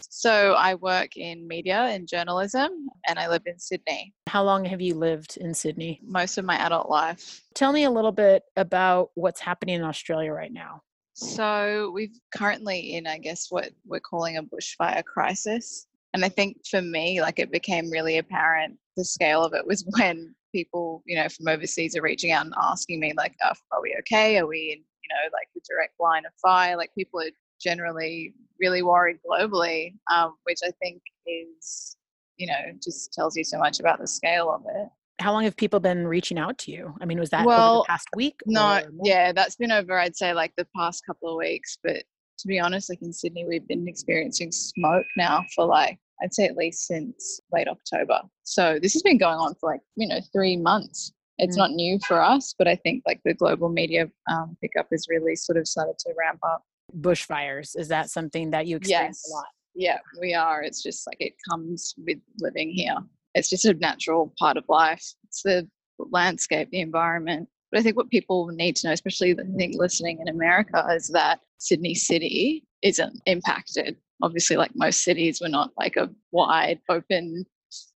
So 0.00 0.54
I 0.54 0.74
work 0.74 1.16
in 1.16 1.48
media 1.48 1.80
and 1.80 2.06
journalism 2.06 2.88
and 3.08 3.18
I 3.18 3.28
live 3.28 3.42
in 3.46 3.58
Sydney. 3.58 4.14
How 4.28 4.44
long 4.44 4.64
have 4.64 4.80
you 4.80 4.94
lived 4.94 5.36
in 5.38 5.52
Sydney? 5.54 6.00
Most 6.04 6.38
of 6.38 6.44
my 6.44 6.56
adult 6.56 6.88
life. 6.88 7.42
Tell 7.54 7.72
me 7.72 7.84
a 7.84 7.90
little 7.90 8.12
bit 8.12 8.44
about 8.56 9.10
what's 9.14 9.40
happening 9.40 9.76
in 9.76 9.82
Australia 9.82 10.32
right 10.32 10.52
now. 10.52 10.82
So 11.14 11.90
we're 11.92 12.10
currently 12.32 12.94
in, 12.94 13.08
I 13.08 13.18
guess, 13.18 13.50
what 13.50 13.70
we're 13.84 13.98
calling 13.98 14.36
a 14.36 14.42
bushfire 14.42 15.04
crisis. 15.04 15.86
And 16.14 16.24
I 16.24 16.28
think 16.28 16.58
for 16.64 16.80
me, 16.80 17.20
like 17.20 17.40
it 17.40 17.50
became 17.50 17.90
really 17.90 18.18
apparent 18.18 18.78
the 18.96 19.04
scale 19.04 19.42
of 19.42 19.52
it 19.52 19.66
was 19.66 19.84
when 19.98 20.34
people, 20.52 21.02
you 21.06 21.16
know, 21.16 21.28
from 21.28 21.48
overseas 21.48 21.96
are 21.96 22.02
reaching 22.02 22.32
out 22.32 22.46
and 22.46 22.54
asking 22.60 23.00
me, 23.00 23.12
like, 23.16 23.34
oh, 23.44 23.52
are 23.72 23.82
we 23.82 23.96
okay? 24.00 24.38
Are 24.38 24.46
we 24.46 24.72
in, 24.72 24.78
you 24.78 25.08
know, 25.10 25.30
like 25.32 25.48
the 25.54 25.60
direct 25.68 25.94
line 26.00 26.24
of 26.26 26.32
fire? 26.42 26.76
Like 26.76 26.90
people 26.96 27.20
are 27.20 27.30
generally 27.60 28.34
really 28.60 28.82
worried 28.82 29.18
globally, 29.28 29.94
um, 30.10 30.34
which 30.44 30.58
I 30.64 30.70
think 30.82 31.00
is, 31.26 31.96
you 32.36 32.46
know, 32.46 32.72
just 32.82 33.12
tells 33.12 33.36
you 33.36 33.44
so 33.44 33.58
much 33.58 33.80
about 33.80 34.00
the 34.00 34.06
scale 34.06 34.50
of 34.50 34.62
it. 34.74 34.88
How 35.20 35.32
long 35.32 35.42
have 35.44 35.56
people 35.56 35.80
been 35.80 36.06
reaching 36.06 36.38
out 36.38 36.58
to 36.58 36.70
you? 36.70 36.94
I 37.00 37.04
mean, 37.04 37.18
was 37.18 37.30
that 37.30 37.44
well, 37.44 37.70
over 37.70 37.78
the 37.78 37.88
past 37.88 38.08
week? 38.14 38.40
No, 38.46 38.80
yeah, 39.02 39.32
that's 39.32 39.56
been 39.56 39.72
over, 39.72 39.98
I'd 39.98 40.16
say, 40.16 40.32
like 40.32 40.52
the 40.56 40.66
past 40.76 41.04
couple 41.04 41.30
of 41.30 41.36
weeks. 41.36 41.76
But 41.82 42.04
to 42.38 42.46
be 42.46 42.60
honest, 42.60 42.88
like 42.88 43.02
in 43.02 43.12
Sydney, 43.12 43.44
we've 43.44 43.66
been 43.66 43.88
experiencing 43.88 44.52
smoke 44.52 45.06
now 45.16 45.44
for 45.56 45.64
like 45.64 45.98
I'd 46.22 46.34
say 46.34 46.46
at 46.46 46.56
least 46.56 46.86
since 46.86 47.40
late 47.52 47.68
October. 47.68 48.20
So 48.42 48.78
this 48.80 48.92
has 48.92 49.02
been 49.02 49.18
going 49.18 49.38
on 49.38 49.54
for 49.54 49.70
like, 49.70 49.80
you 49.96 50.08
know, 50.08 50.20
three 50.32 50.56
months. 50.56 51.12
It's 51.38 51.54
mm. 51.54 51.60
not 51.60 51.70
new 51.70 51.98
for 52.06 52.20
us, 52.20 52.54
but 52.58 52.66
I 52.66 52.76
think 52.76 53.04
like 53.06 53.20
the 53.24 53.34
global 53.34 53.68
media 53.68 54.10
um, 54.28 54.56
pickup 54.60 54.88
has 54.90 55.06
really 55.08 55.36
sort 55.36 55.56
of 55.58 55.68
started 55.68 55.98
to 56.00 56.14
ramp 56.18 56.40
up. 56.42 56.62
Bushfires, 57.00 57.78
is 57.78 57.88
that 57.88 58.10
something 58.10 58.50
that 58.50 58.66
you 58.66 58.76
experience 58.76 59.22
yes. 59.24 59.30
a 59.30 59.34
lot? 59.34 59.46
Yeah, 59.74 59.98
we 60.20 60.34
are. 60.34 60.62
It's 60.62 60.82
just 60.82 61.06
like 61.06 61.18
it 61.20 61.34
comes 61.48 61.94
with 61.98 62.18
living 62.40 62.70
here. 62.70 62.96
It's 63.34 63.50
just 63.50 63.64
a 63.66 63.74
natural 63.74 64.32
part 64.38 64.56
of 64.56 64.64
life. 64.68 65.04
It's 65.24 65.42
the 65.42 65.68
landscape, 65.98 66.70
the 66.70 66.80
environment. 66.80 67.48
But 67.70 67.80
I 67.80 67.82
think 67.82 67.96
what 67.96 68.10
people 68.10 68.48
need 68.48 68.76
to 68.76 68.88
know, 68.88 68.92
especially 68.92 69.32
I 69.32 69.56
think 69.56 69.74
listening 69.76 70.18
in 70.20 70.28
America, 70.28 70.84
is 70.96 71.08
that 71.08 71.40
Sydney 71.58 71.94
City 71.94 72.64
isn't 72.82 73.20
impacted 73.26 73.96
obviously 74.22 74.56
like 74.56 74.72
most 74.74 75.02
cities 75.02 75.40
we're 75.40 75.48
not 75.48 75.70
like 75.78 75.96
a 75.96 76.10
wide 76.32 76.80
open 76.88 77.44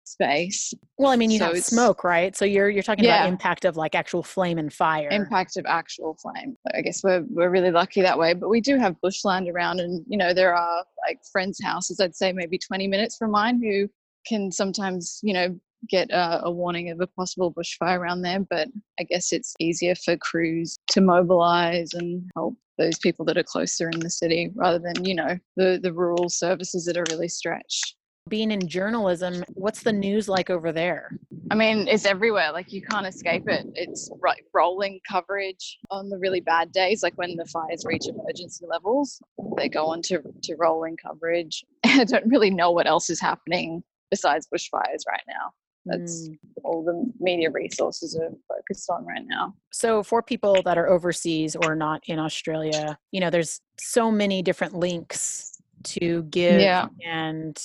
space. 0.04 0.74
Well 0.98 1.10
i 1.10 1.16
mean 1.16 1.30
you 1.30 1.38
so 1.38 1.46
have 1.46 1.64
smoke 1.64 2.04
right? 2.04 2.36
So 2.36 2.44
you're 2.44 2.68
you're 2.68 2.82
talking 2.82 3.04
yeah. 3.04 3.20
about 3.20 3.28
impact 3.28 3.64
of 3.64 3.76
like 3.76 3.94
actual 3.94 4.22
flame 4.22 4.58
and 4.58 4.72
fire. 4.72 5.08
Impact 5.10 5.56
of 5.56 5.64
actual 5.66 6.16
flame. 6.20 6.56
I 6.74 6.82
guess 6.82 7.02
we're, 7.02 7.24
we're 7.30 7.50
really 7.50 7.70
lucky 7.70 8.02
that 8.02 8.18
way 8.18 8.34
but 8.34 8.48
we 8.48 8.60
do 8.60 8.78
have 8.78 9.00
bushland 9.00 9.48
around 9.48 9.80
and 9.80 10.04
you 10.06 10.18
know 10.18 10.34
there 10.34 10.54
are 10.54 10.84
like 11.06 11.20
friends 11.30 11.58
houses 11.62 12.00
i'd 12.00 12.14
say 12.14 12.32
maybe 12.32 12.58
20 12.58 12.86
minutes 12.86 13.16
from 13.16 13.30
mine 13.30 13.60
who 13.62 13.88
can 14.26 14.52
sometimes 14.52 15.18
you 15.22 15.32
know 15.32 15.58
get 15.88 16.10
a, 16.10 16.44
a, 16.44 16.50
warning 16.50 16.90
of 16.90 17.00
a 17.00 17.06
possible 17.06 17.52
bushfire 17.52 17.98
around 17.98 18.22
there, 18.22 18.40
but 18.40 18.68
I 19.00 19.04
guess 19.04 19.32
it's 19.32 19.54
easier 19.58 19.94
for 19.94 20.16
crews 20.16 20.78
to 20.92 21.00
mobilize 21.00 21.94
and 21.94 22.30
help 22.34 22.56
those 22.78 22.98
people 22.98 23.24
that 23.26 23.36
are 23.38 23.44
closer 23.44 23.88
in 23.90 24.00
the 24.00 24.10
city 24.10 24.50
rather 24.54 24.78
than, 24.78 25.04
you 25.04 25.14
know, 25.14 25.38
the, 25.56 25.78
the 25.82 25.92
rural 25.92 26.28
services 26.28 26.84
that 26.86 26.96
are 26.96 27.04
really 27.10 27.28
stretched. 27.28 27.96
Being 28.28 28.52
in 28.52 28.68
journalism, 28.68 29.42
what's 29.54 29.82
the 29.82 29.92
news 29.92 30.28
like 30.28 30.48
over 30.48 30.70
there? 30.70 31.10
I 31.50 31.56
mean, 31.56 31.88
it's 31.88 32.06
everywhere. 32.06 32.52
Like 32.52 32.72
you 32.72 32.80
can't 32.80 33.06
escape 33.06 33.48
it. 33.48 33.66
It's 33.74 34.08
like 34.22 34.44
rolling 34.54 35.00
coverage 35.10 35.78
on 35.90 36.08
the 36.08 36.18
really 36.18 36.40
bad 36.40 36.70
days, 36.70 37.02
like 37.02 37.14
when 37.16 37.36
the 37.36 37.44
fires 37.46 37.84
reach 37.84 38.06
emergency 38.06 38.64
levels. 38.68 39.20
They 39.56 39.68
go 39.68 39.86
on 39.86 40.02
to, 40.02 40.22
to 40.44 40.56
rolling 40.56 40.96
coverage. 40.96 41.64
I 41.84 42.04
don't 42.04 42.26
really 42.26 42.50
know 42.50 42.70
what 42.70 42.86
else 42.86 43.10
is 43.10 43.20
happening 43.20 43.82
besides 44.10 44.46
bushfires 44.54 45.02
right 45.08 45.22
now. 45.26 45.52
That's 45.84 46.28
mm. 46.28 46.38
all 46.64 46.84
the 46.84 47.12
media 47.18 47.50
resources 47.50 48.16
are 48.16 48.30
focused 48.48 48.88
on 48.88 49.04
right 49.04 49.24
now. 49.26 49.54
So, 49.72 50.02
for 50.02 50.22
people 50.22 50.62
that 50.64 50.78
are 50.78 50.88
overseas 50.88 51.56
or 51.56 51.74
not 51.74 52.02
in 52.06 52.18
Australia, 52.18 52.98
you 53.10 53.20
know, 53.20 53.30
there's 53.30 53.60
so 53.80 54.10
many 54.10 54.42
different 54.42 54.74
links 54.74 55.60
to 55.84 56.22
give 56.24 56.60
yeah. 56.60 56.86
and 57.04 57.60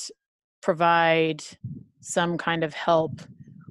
provide 0.62 1.44
some 2.02 2.38
kind 2.38 2.64
of 2.64 2.74
help. 2.74 3.22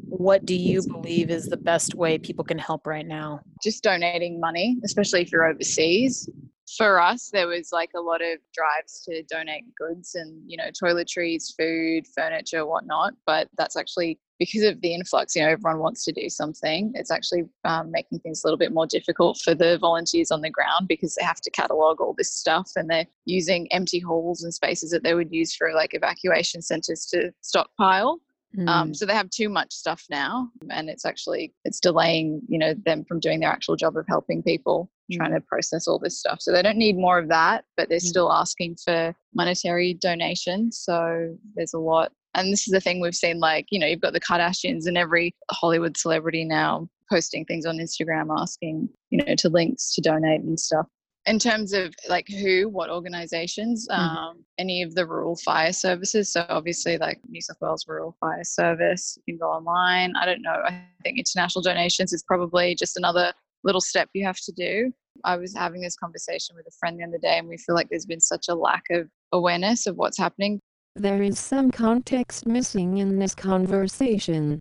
What 0.08 0.46
do 0.46 0.54
you 0.54 0.82
believe 0.82 1.30
is 1.30 1.46
the 1.46 1.56
best 1.56 1.94
way 1.94 2.16
people 2.16 2.44
can 2.44 2.58
help 2.58 2.86
right 2.86 3.06
now? 3.06 3.40
Just 3.62 3.82
donating 3.82 4.38
money, 4.38 4.78
especially 4.84 5.22
if 5.22 5.32
you're 5.32 5.46
overseas. 5.46 6.28
for 6.76 7.00
us, 7.00 7.30
there 7.32 7.46
was 7.46 7.70
like 7.72 7.90
a 7.96 8.00
lot 8.00 8.22
of 8.22 8.38
drives 8.54 9.02
to 9.04 9.22
donate 9.24 9.64
goods 9.76 10.14
and, 10.14 10.42
you 10.46 10.56
know, 10.56 10.70
toiletries, 10.82 11.54
food, 11.56 12.06
furniture, 12.14 12.66
whatnot. 12.66 13.14
But 13.26 13.48
that's 13.56 13.76
actually 13.76 14.18
because 14.38 14.62
of 14.62 14.80
the 14.80 14.94
influx, 14.94 15.34
you 15.34 15.42
know, 15.42 15.48
everyone 15.48 15.78
wants 15.80 16.04
to 16.04 16.12
do 16.12 16.28
something. 16.28 16.92
It's 16.94 17.10
actually 17.10 17.44
um, 17.64 17.90
making 17.90 18.18
things 18.20 18.42
a 18.42 18.46
little 18.46 18.58
bit 18.58 18.72
more 18.72 18.86
difficult 18.86 19.38
for 19.42 19.54
the 19.54 19.78
volunteers 19.78 20.30
on 20.30 20.40
the 20.42 20.50
ground 20.50 20.88
because 20.88 21.14
they 21.14 21.24
have 21.24 21.40
to 21.40 21.50
catalog 21.50 22.00
all 22.00 22.14
this 22.16 22.32
stuff 22.32 22.70
and 22.76 22.88
they're 22.90 23.06
using 23.24 23.70
empty 23.72 23.98
halls 23.98 24.42
and 24.42 24.52
spaces 24.52 24.90
that 24.90 25.02
they 25.02 25.14
would 25.14 25.32
use 25.32 25.54
for 25.54 25.72
like 25.72 25.94
evacuation 25.94 26.60
centers 26.62 27.06
to 27.06 27.32
stockpile. 27.40 28.20
Mm. 28.56 28.68
Um, 28.68 28.94
so 28.94 29.04
they 29.04 29.12
have 29.14 29.28
too 29.30 29.48
much 29.48 29.72
stuff 29.72 30.04
now, 30.08 30.48
and 30.70 30.88
it's 30.88 31.04
actually 31.04 31.52
it's 31.64 31.80
delaying 31.80 32.40
you 32.48 32.58
know 32.58 32.74
them 32.86 33.04
from 33.04 33.20
doing 33.20 33.40
their 33.40 33.50
actual 33.50 33.76
job 33.76 33.96
of 33.96 34.06
helping 34.08 34.42
people 34.42 34.90
Mm. 35.12 35.18
trying 35.18 35.32
to 35.34 35.40
process 35.40 35.86
all 35.86 36.00
this 36.00 36.18
stuff. 36.18 36.38
So 36.40 36.50
they 36.52 36.62
don't 36.62 36.78
need 36.78 36.96
more 36.96 37.16
of 37.18 37.28
that, 37.28 37.64
but 37.76 37.88
they're 37.88 37.98
Mm. 37.98 38.08
still 38.08 38.32
asking 38.32 38.76
for 38.84 39.14
monetary 39.34 39.94
donations. 39.94 40.78
So 40.78 41.36
there's 41.54 41.74
a 41.74 41.78
lot. 41.78 42.12
And 42.36 42.52
this 42.52 42.68
is 42.68 42.72
the 42.72 42.80
thing 42.80 43.00
we've 43.00 43.14
seen 43.14 43.40
like, 43.40 43.66
you 43.70 43.78
know, 43.80 43.86
you've 43.86 44.00
got 44.02 44.12
the 44.12 44.20
Kardashians 44.20 44.86
and 44.86 44.96
every 44.96 45.34
Hollywood 45.50 45.96
celebrity 45.96 46.44
now 46.44 46.88
posting 47.10 47.44
things 47.44 47.66
on 47.66 47.78
Instagram 47.78 48.28
asking, 48.38 48.88
you 49.10 49.24
know, 49.24 49.34
to 49.36 49.48
links 49.48 49.94
to 49.94 50.00
donate 50.00 50.42
and 50.42 50.60
stuff. 50.60 50.86
In 51.24 51.40
terms 51.40 51.72
of 51.72 51.92
like 52.08 52.28
who, 52.28 52.68
what 52.68 52.88
organizations, 52.88 53.88
Mhm. 53.90 53.98
um, 53.98 54.44
any 54.58 54.82
of 54.82 54.94
the 54.94 55.06
rural 55.06 55.34
fire 55.34 55.72
services. 55.72 56.30
So 56.30 56.46
obviously, 56.48 56.98
like 56.98 57.18
New 57.28 57.40
South 57.40 57.56
Wales 57.60 57.84
Rural 57.88 58.16
Fire 58.20 58.44
Service, 58.44 59.18
you 59.26 59.34
can 59.34 59.38
go 59.40 59.50
online. 59.50 60.14
I 60.14 60.24
don't 60.24 60.42
know. 60.42 60.62
I 60.64 60.84
think 61.02 61.18
international 61.18 61.62
donations 61.62 62.12
is 62.12 62.22
probably 62.22 62.76
just 62.76 62.96
another 62.96 63.32
little 63.64 63.80
step 63.80 64.08
you 64.14 64.24
have 64.24 64.38
to 64.40 64.52
do. 64.52 64.92
I 65.24 65.36
was 65.36 65.52
having 65.54 65.80
this 65.80 65.96
conversation 65.96 66.54
with 66.54 66.66
a 66.68 66.76
friend 66.78 67.00
the 67.00 67.04
other 67.04 67.18
day, 67.18 67.38
and 67.38 67.48
we 67.48 67.56
feel 67.56 67.74
like 67.74 67.88
there's 67.88 68.06
been 68.06 68.20
such 68.20 68.46
a 68.48 68.54
lack 68.54 68.84
of 68.90 69.08
awareness 69.32 69.86
of 69.86 69.96
what's 69.96 70.18
happening. 70.18 70.60
There 70.98 71.22
is 71.22 71.38
some 71.38 71.70
context 71.70 72.46
missing 72.46 72.96
in 72.96 73.18
this 73.18 73.34
conversation. 73.34 74.60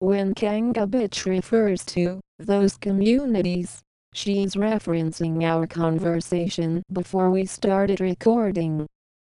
When 0.00 0.34
Kanga 0.34 0.88
Bitch 0.88 1.24
refers 1.24 1.84
to 1.84 2.18
those 2.40 2.76
communities, 2.76 3.80
she's 4.12 4.56
referencing 4.56 5.44
our 5.44 5.68
conversation 5.68 6.82
before 6.92 7.30
we 7.30 7.46
started 7.46 8.00
recording. 8.00 8.88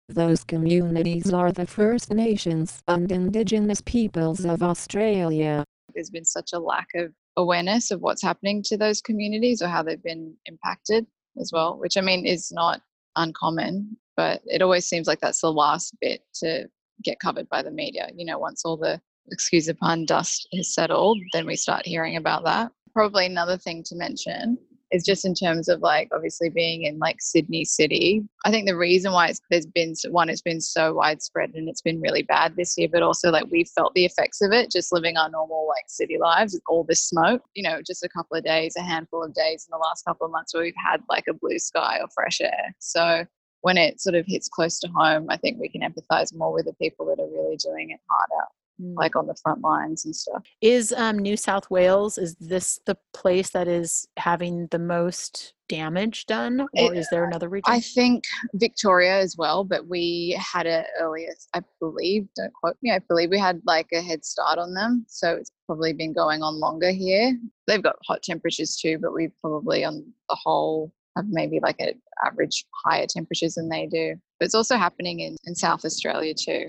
Those 0.09 0.43
communities 0.43 1.31
are 1.31 1.53
the 1.53 1.67
First 1.67 2.11
Nations 2.11 2.81
and 2.89 3.13
Indigenous 3.13 3.83
peoples 3.83 4.47
of 4.47 4.63
Australia. 4.63 5.63
There's 5.95 6.09
been 6.09 6.25
such 6.25 6.55
a 6.55 6.59
lack 6.59 6.89
of 6.95 7.13
awareness 7.37 7.91
of 7.91 8.01
what's 8.01 8.23
happening 8.23 8.63
to 8.63 8.79
those 8.79 9.03
communities 9.03 9.61
or 9.61 9.69
how 9.69 9.83
they've 9.83 10.03
been 10.03 10.35
impacted 10.47 11.07
as 11.39 11.51
well, 11.53 11.79
which 11.79 11.99
I 11.99 12.01
mean 12.01 12.25
is 12.25 12.51
not 12.51 12.81
uncommon, 13.17 13.97
but 14.17 14.43
it 14.47 14.63
always 14.63 14.87
seems 14.87 15.07
like 15.07 15.21
that's 15.21 15.41
the 15.41 15.53
last 15.53 15.95
bit 16.01 16.23
to 16.35 16.67
get 17.03 17.21
covered 17.21 17.49
by 17.49 17.63
the 17.63 17.71
media. 17.71 18.09
You 18.15 18.27
know, 18.27 18.39
once 18.39 18.63
all 18.65 18.77
the 18.77 19.01
excuse 19.31 19.67
the 19.67 19.75
pun 19.75 20.05
dust 20.07 20.49
has 20.55 20.75
settled, 20.75 21.19
then 21.33 21.47
we 21.47 21.57
start 21.57 21.87
hearing 21.87 22.17
about 22.17 22.45
that. 22.45 22.71
Probably 22.93 23.27
another 23.27 23.57
thing 23.57 23.83
to 23.85 23.95
mention 23.95 24.59
is 24.91 25.05
just 25.05 25.25
in 25.25 25.35
terms 25.35 25.69
of 25.69 25.81
like 25.81 26.09
obviously 26.13 26.49
being 26.49 26.83
in 26.83 26.99
like 26.99 27.17
Sydney 27.21 27.65
City. 27.65 28.23
I 28.45 28.51
think 28.51 28.67
the 28.67 28.77
reason 28.77 29.13
why 29.13 29.29
it's, 29.29 29.41
there's 29.51 29.67
been 29.67 29.95
one, 30.11 30.29
it's 30.29 30.43
been 30.43 30.61
so 30.61 30.95
widespread 30.95 31.55
and 31.55 31.69
it's 31.69 31.83
been 31.83 32.01
really 32.01 32.23
bad 32.23 32.57
this 32.57 32.77
year, 32.77 32.89
but 32.91 33.03
also 33.03 33.31
like 33.31 33.45
we've 33.51 33.69
felt 33.69 33.95
the 33.95 34.05
effects 34.05 34.41
of 34.41 34.53
it 34.53 34.71
just 34.71 34.93
living 34.93 35.17
our 35.17 35.31
normal 35.31 35.67
like 35.69 35.85
city 35.89 36.19
lives 36.19 36.55
with 36.55 36.63
all 36.69 36.85
this 36.85 37.05
smoke. 37.05 37.43
You 37.55 37.63
know, 37.63 37.81
just 37.87 38.05
a 38.05 38.09
couple 38.09 38.37
of 38.37 38.45
days, 38.45 38.75
a 38.77 38.83
handful 38.83 39.23
of 39.23 39.35
days 39.35 39.67
in 39.69 39.71
the 39.71 39.83
last 39.83 40.05
couple 40.05 40.27
of 40.27 40.33
months 40.33 40.55
where 40.55 40.63
we've 40.63 40.75
had 40.77 41.03
like 41.09 41.25
a 41.29 41.35
blue 41.35 41.59
sky 41.59 41.99
or 42.01 42.09
fresh 42.15 42.41
air. 42.41 42.75
So 42.79 43.25
when 43.63 43.77
it 43.77 44.01
sort 44.01 44.15
of 44.15 44.25
hits 44.27 44.49
close 44.49 44.79
to 44.81 44.89
home, 44.89 45.27
I 45.29 45.37
think 45.37 45.61
we 45.61 45.69
can 45.69 45.83
empathize 45.83 46.35
more 46.35 46.53
with 46.53 46.65
the 46.65 46.75
people 46.75 47.07
that 47.07 47.21
are 47.23 47.29
really 47.29 47.57
doing 47.57 47.91
it 47.91 48.01
hard 48.09 48.43
out, 48.43 48.49
Mm. 48.51 48.60
Like 48.81 49.17
on 49.17 49.27
the 49.27 49.35
front 49.43 49.61
lines 49.61 50.05
and 50.05 50.15
stuff. 50.15 50.43
Is 50.61 50.93
um, 50.97 51.19
New 51.19 51.37
South 51.37 51.71
Wales, 51.71 52.19
is 52.19 52.35
this 52.37 52.81
the 52.87 52.97
place 53.13 53.51
that 53.51 53.69
is 53.69 54.07
having 54.17 54.67
the 54.71 54.79
most 54.79 55.55
damage 55.69 56.27
done? 56.27 56.63
Or 56.79 56.95
It- 56.95 56.99
is 56.99 57.09
there 57.11 57.25
another 57.25 57.49
region? 57.49 57.73
I 57.73 57.81
think 57.81 58.25
Victoria 58.55 59.19
as 59.19 59.37
well, 59.37 59.65
but 59.65 59.87
we 59.87 60.37
had 60.39 60.67
it 60.67 60.87
earlier, 60.99 61.33
I 61.55 61.63
believe, 61.79 62.27
don't 62.37 62.53
quote 62.53 62.77
me, 62.83 62.91
I 62.91 62.99
believe 63.01 63.31
we 63.31 63.39
had 63.39 63.61
like 63.67 63.89
a 63.93 64.01
head 64.01 64.25
start 64.25 64.59
on 64.59 64.75
them. 64.75 65.05
So 65.09 65.37
it's 65.37 65.53
probably 65.67 65.93
been 65.93 66.13
going 66.13 66.43
on 66.43 66.59
longer 66.59 66.91
here. 66.91 67.39
They've 67.67 67.83
got 67.83 67.97
hot 68.07 68.23
temperatures 68.23 68.77
too, 68.77 68.99
but 68.99 69.13
we 69.13 69.29
probably 69.41 69.85
on 69.85 70.05
the 70.29 70.37
whole 70.37 70.93
have 71.17 71.27
maybe 71.29 71.59
like 71.61 71.77
an 71.81 72.01
average 72.25 72.65
higher 72.85 73.07
temperatures 73.09 73.55
than 73.55 73.69
they 73.69 73.87
do. 73.87 74.15
But 74.39 74.47
it's 74.47 74.55
also 74.55 74.77
happening 74.77 75.21
in, 75.21 75.37
in 75.45 75.55
South 75.55 75.85
Australia 75.85 76.35
too. 76.35 76.67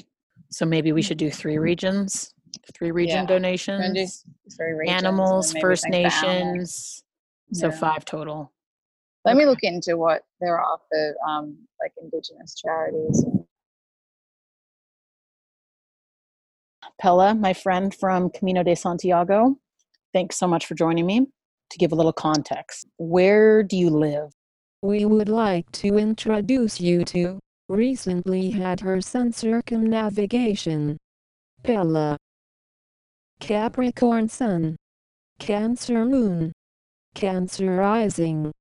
So 0.51 0.65
maybe 0.65 0.91
we 0.91 1.01
should 1.01 1.17
do 1.17 1.31
three 1.31 1.57
regions, 1.57 2.33
three 2.73 2.91
region 2.91 3.21
Yeah. 3.21 3.25
Gonna 3.25 3.27
do 3.27 3.33
donations, 3.33 4.25
three 4.55 4.73
regions 4.73 5.03
animals, 5.03 5.53
First 5.59 5.83
think 5.83 5.95
about 5.95 6.23
it. 6.23 6.43
Nations. 6.45 7.03
So 7.53 7.67
Yeah. 7.67 7.71
five 7.71 8.05
total. 8.05 8.51
Let 9.23 9.37
me 9.37 9.45
look 9.45 9.59
into 9.63 9.97
what 9.97 10.23
there 10.39 10.59
are 10.59 10.79
for 10.89 11.15
um, 11.27 11.57
like 11.81 11.93
Indigenous 12.01 12.55
charities. 12.55 13.23
Pella, 16.99 17.35
my 17.35 17.53
friend 17.53 17.93
from 17.93 18.29
Camino 18.29 18.63
de 18.63 18.75
Santiago, 18.75 19.57
thanks 20.13 20.37
so 20.37 20.47
much 20.47 20.65
for 20.65 20.75
joining 20.75 21.05
me. 21.05 21.27
To 21.71 21.77
give 21.77 21.93
a 21.93 21.95
little 21.95 22.11
context, 22.11 22.85
where 22.97 23.63
do 23.63 23.77
you 23.77 23.89
live? 23.89 24.33
We 24.81 25.05
would 25.05 25.29
like 25.29 25.71
to 25.73 25.97
introduce 25.97 26.81
you 26.81 27.05
to 27.05 27.39
recently 27.71 28.51
had 28.51 28.81
her 28.81 29.01
sun 29.01 29.31
circumnavigation. 29.31 30.97
Pella. 31.63 32.17
Capricorn 33.39 34.27
Sun. 34.27 34.75
Cancer 35.39 36.05
Moon. 36.05 36.51
Cancer 37.15 37.75
Rising. 37.75 38.51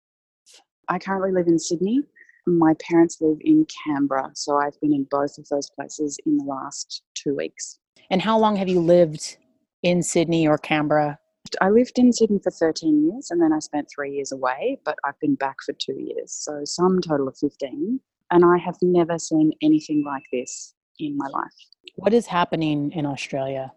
I 0.88 0.98
currently 0.98 1.32
live 1.32 1.48
in 1.48 1.58
Sydney. 1.58 2.00
My 2.46 2.74
parents 2.80 3.18
live 3.20 3.38
in 3.42 3.66
Canberra, 3.84 4.30
so 4.34 4.56
I've 4.56 4.80
been 4.80 4.94
in 4.94 5.06
both 5.10 5.38
of 5.38 5.46
those 5.48 5.70
places 5.70 6.18
in 6.24 6.38
the 6.38 6.44
last 6.44 7.02
two 7.14 7.34
weeks. 7.34 7.78
And 8.10 8.22
how 8.22 8.38
long 8.38 8.56
have 8.56 8.68
you 8.68 8.80
lived 8.80 9.36
in 9.82 10.02
Sydney 10.02 10.48
or 10.48 10.58
Canberra? 10.58 11.18
I 11.60 11.70
lived 11.70 11.98
in 11.98 12.12
Sydney 12.12 12.38
for 12.42 12.50
13 12.50 13.10
years 13.10 13.30
and 13.30 13.40
then 13.40 13.52
I 13.52 13.58
spent 13.58 13.88
three 13.94 14.12
years 14.12 14.32
away, 14.32 14.80
but 14.84 14.96
I've 15.04 15.18
been 15.20 15.34
back 15.34 15.56
for 15.64 15.72
two 15.74 15.98
years, 15.98 16.32
so 16.32 16.62
some 16.64 17.00
total 17.00 17.28
of 17.28 17.36
15. 17.38 18.00
And 18.30 18.44
I 18.44 18.58
have 18.58 18.76
never 18.82 19.18
seen 19.18 19.52
anything 19.62 20.04
like 20.06 20.22
this 20.32 20.74
in 20.98 21.16
my 21.16 21.26
life. 21.28 21.52
What 21.96 22.14
is 22.14 22.26
happening 22.26 22.92
in 22.92 23.06
Australia? 23.06 23.72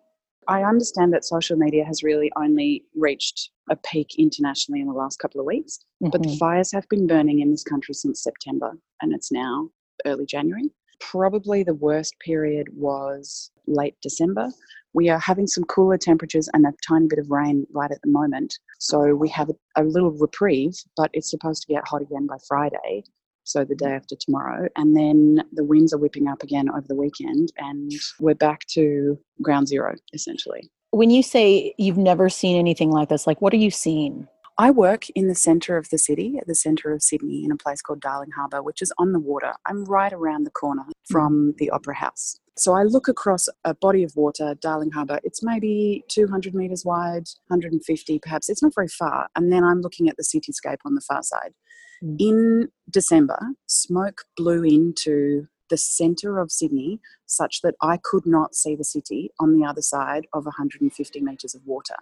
I 0.47 0.63
understand 0.63 1.13
that 1.13 1.25
social 1.25 1.57
media 1.57 1.85
has 1.85 2.03
really 2.03 2.31
only 2.35 2.83
reached 2.95 3.51
a 3.69 3.77
peak 3.77 4.15
internationally 4.17 4.81
in 4.81 4.87
the 4.87 4.93
last 4.93 5.17
couple 5.17 5.39
of 5.39 5.45
weeks, 5.45 5.79
but 6.01 6.21
the 6.21 6.29
Mhm. 6.29 6.37
fires 6.37 6.71
have 6.73 6.87
been 6.89 7.07
burning 7.07 7.39
in 7.39 7.49
this 7.49 7.63
country 7.63 7.93
since 7.93 8.21
September 8.21 8.77
and 9.01 9.13
it's 9.13 9.31
now 9.31 9.69
early 10.05 10.25
January. 10.25 10.69
Probably 10.99 11.63
the 11.63 11.73
worst 11.73 12.19
period 12.19 12.67
was 12.77 13.51
late 13.67 13.95
December. 14.01 14.51
We 14.93 15.09
are 15.09 15.19
having 15.19 15.47
some 15.47 15.63
cooler 15.63 15.97
temperatures 15.97 16.49
and 16.53 16.65
a 16.65 16.73
tiny 16.87 17.07
bit 17.07 17.19
of 17.19 17.31
rain 17.31 17.65
right 17.71 17.91
at 17.91 18.01
the 18.01 18.09
moment. 18.11 18.59
So 18.79 19.15
we 19.15 19.29
have 19.29 19.49
a, 19.49 19.55
a 19.81 19.83
little 19.83 20.11
reprieve, 20.11 20.75
but 20.97 21.09
it's 21.13 21.29
supposed 21.29 21.61
to 21.63 21.73
get 21.73 21.87
hot 21.87 22.01
again 22.01 22.27
by 22.27 22.37
Friday. 22.47 23.03
So 23.43 23.63
the 23.65 23.75
day 23.75 23.91
after 23.91 24.15
tomorrow. 24.15 24.67
And 24.75 24.95
then 24.95 25.43
the 25.51 25.63
winds 25.63 25.93
are 25.93 25.97
whipping 25.97 26.27
up 26.27 26.43
again 26.43 26.69
over 26.69 26.86
the 26.88 26.95
weekend, 26.95 27.51
and 27.58 27.91
we're 28.19 28.36
back 28.36 28.65
to 28.67 29.17
ground 29.41 29.67
zero, 29.67 29.95
essentially. 30.13 30.69
when 30.91 31.10
you 31.10 31.23
say 31.23 31.73
you've 31.79 31.97
never 31.97 32.29
seen 32.29 32.58
anything 32.58 32.91
like 32.91 33.10
this, 33.10 33.25
like 33.25 33.41
what 33.41 33.51
are 33.53 33.58
you 33.58 33.71
seeing? 33.71 34.27
I 34.58 34.69
work 34.69 35.10
in 35.15 35.27
the 35.27 35.36
centre 35.36 35.77
of 35.77 35.89
the 35.89 35.97
city, 35.97 36.38
at 36.39 36.45
the 36.45 36.53
centre 36.53 36.91
of 36.91 37.01
Sydney, 37.01 37.43
in 37.43 37.51
a 37.51 37.58
place 37.58 37.82
called 37.82 38.01
Darling 38.01 38.29
Harbour, 38.36 38.62
which 38.62 38.84
is 38.84 38.93
on 38.99 39.12
the 39.12 39.19
water. 39.19 39.53
I'm 39.65 39.84
right 39.86 40.13
around 40.13 40.43
the 40.43 40.51
corner 40.51 40.84
hmm. 40.84 40.91
from 41.10 41.56
the 41.58 41.71
Opera 41.71 41.95
House. 41.95 42.39
So 42.56 42.73
I 42.73 42.84
look 42.84 43.08
across 43.08 43.49
a 43.63 43.73
body 43.73 44.03
of 44.03 44.15
water, 44.15 44.53
Darling 44.62 44.91
Harbour. 44.91 45.19
It's 45.23 45.41
maybe 45.41 46.03
200 46.10 46.53
metres 46.53 46.86
wide, 46.86 47.27
150 47.47 48.19
perhaps. 48.19 48.47
It's 48.47 48.62
not 48.62 48.75
very 48.75 48.88
far. 48.88 49.27
And 49.36 49.51
then 49.51 49.63
I'm 49.63 49.82
looking 49.82 50.08
at 50.08 50.17
the 50.17 50.23
cityscape 50.23 50.77
on 50.86 50.93
the 50.93 51.01
far 51.01 51.23
side. 51.23 51.56
Mm. 52.03 52.15
In 52.19 52.69
December, 52.89 53.39
smoke 53.67 54.23
blew 54.35 54.63
into 54.63 55.47
the 55.69 55.77
centre 55.77 56.39
of 56.39 56.51
Sydney 56.51 56.99
such 57.25 57.61
that 57.61 57.75
I 57.81 57.97
could 58.03 58.25
not 58.25 58.53
see 58.55 58.75
the 58.75 58.83
city 58.83 59.31
on 59.39 59.57
the 59.57 59.65
other 59.65 59.81
side 59.81 60.27
of 60.33 60.45
150 60.45 61.21
metres 61.21 61.55
of 61.55 61.61
water. 61.65 61.95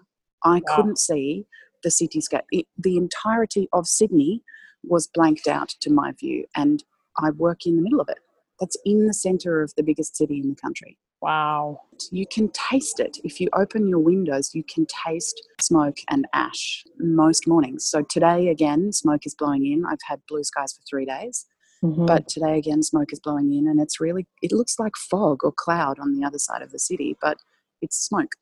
I 0.43 0.61
Wow. 0.67 0.75
couldn't 0.75 0.99
see 0.99 1.45
the 1.83 1.89
cityscape. 1.89 2.43
It, 2.51 2.67
the 2.77 2.97
entirety 2.97 3.69
of 3.73 3.87
Sydney 3.87 4.43
was 4.83 5.07
blanked 5.07 5.47
out 5.47 5.69
to 5.81 5.91
my 5.91 6.11
view, 6.11 6.45
and 6.55 6.83
I 7.17 7.29
work 7.31 7.65
in 7.65 7.75
the 7.75 7.81
middle 7.81 8.01
of 8.01 8.09
it. 8.09 8.19
That's 8.59 8.77
in 8.85 9.05
the 9.07 9.13
centre 9.13 9.61
of 9.61 9.73
the 9.75 9.83
biggest 9.83 10.15
city 10.15 10.39
in 10.39 10.49
the 10.49 10.55
country. 10.55 10.97
Wow. 11.21 11.81
You 12.11 12.25
can 12.25 12.49
taste 12.49 12.99
it. 12.99 13.17
If 13.23 13.39
you 13.39 13.47
open 13.53 13.87
your 13.87 13.99
windows, 13.99 14.55
you 14.55 14.63
can 14.63 14.87
taste 14.87 15.39
smoke 15.61 15.97
and 16.09 16.27
ash 16.33 16.83
most 16.97 17.47
mornings. 17.47 17.85
So 17.85 18.01
today, 18.01 18.47
again, 18.47 18.91
smoke 18.91 19.25
is 19.25 19.35
blowing 19.35 19.65
in. 19.65 19.85
I've 19.85 20.01
had 20.03 20.21
blue 20.27 20.43
skies 20.43 20.73
for 20.73 20.81
three 20.89 21.05
days. 21.05 21.45
Mhm. 21.83 22.05
But 22.07 22.27
today 22.27 22.57
again, 22.57 22.83
smoke 22.83 23.11
is 23.11 23.19
blowing 23.19 23.53
in, 23.53 23.67
and 23.67 23.79
it's 23.79 23.99
really, 23.99 24.27
it 24.41 24.51
looks 24.51 24.79
like 24.79 24.95
fog 24.95 25.43
or 25.43 25.51
cloud 25.51 25.99
on 25.99 26.13
the 26.13 26.23
other 26.25 26.37
side 26.37 26.61
of 26.61 26.71
the 26.71 26.79
city, 26.79 27.17
but 27.21 27.37
it's 27.81 27.97
smoke. 27.97 28.33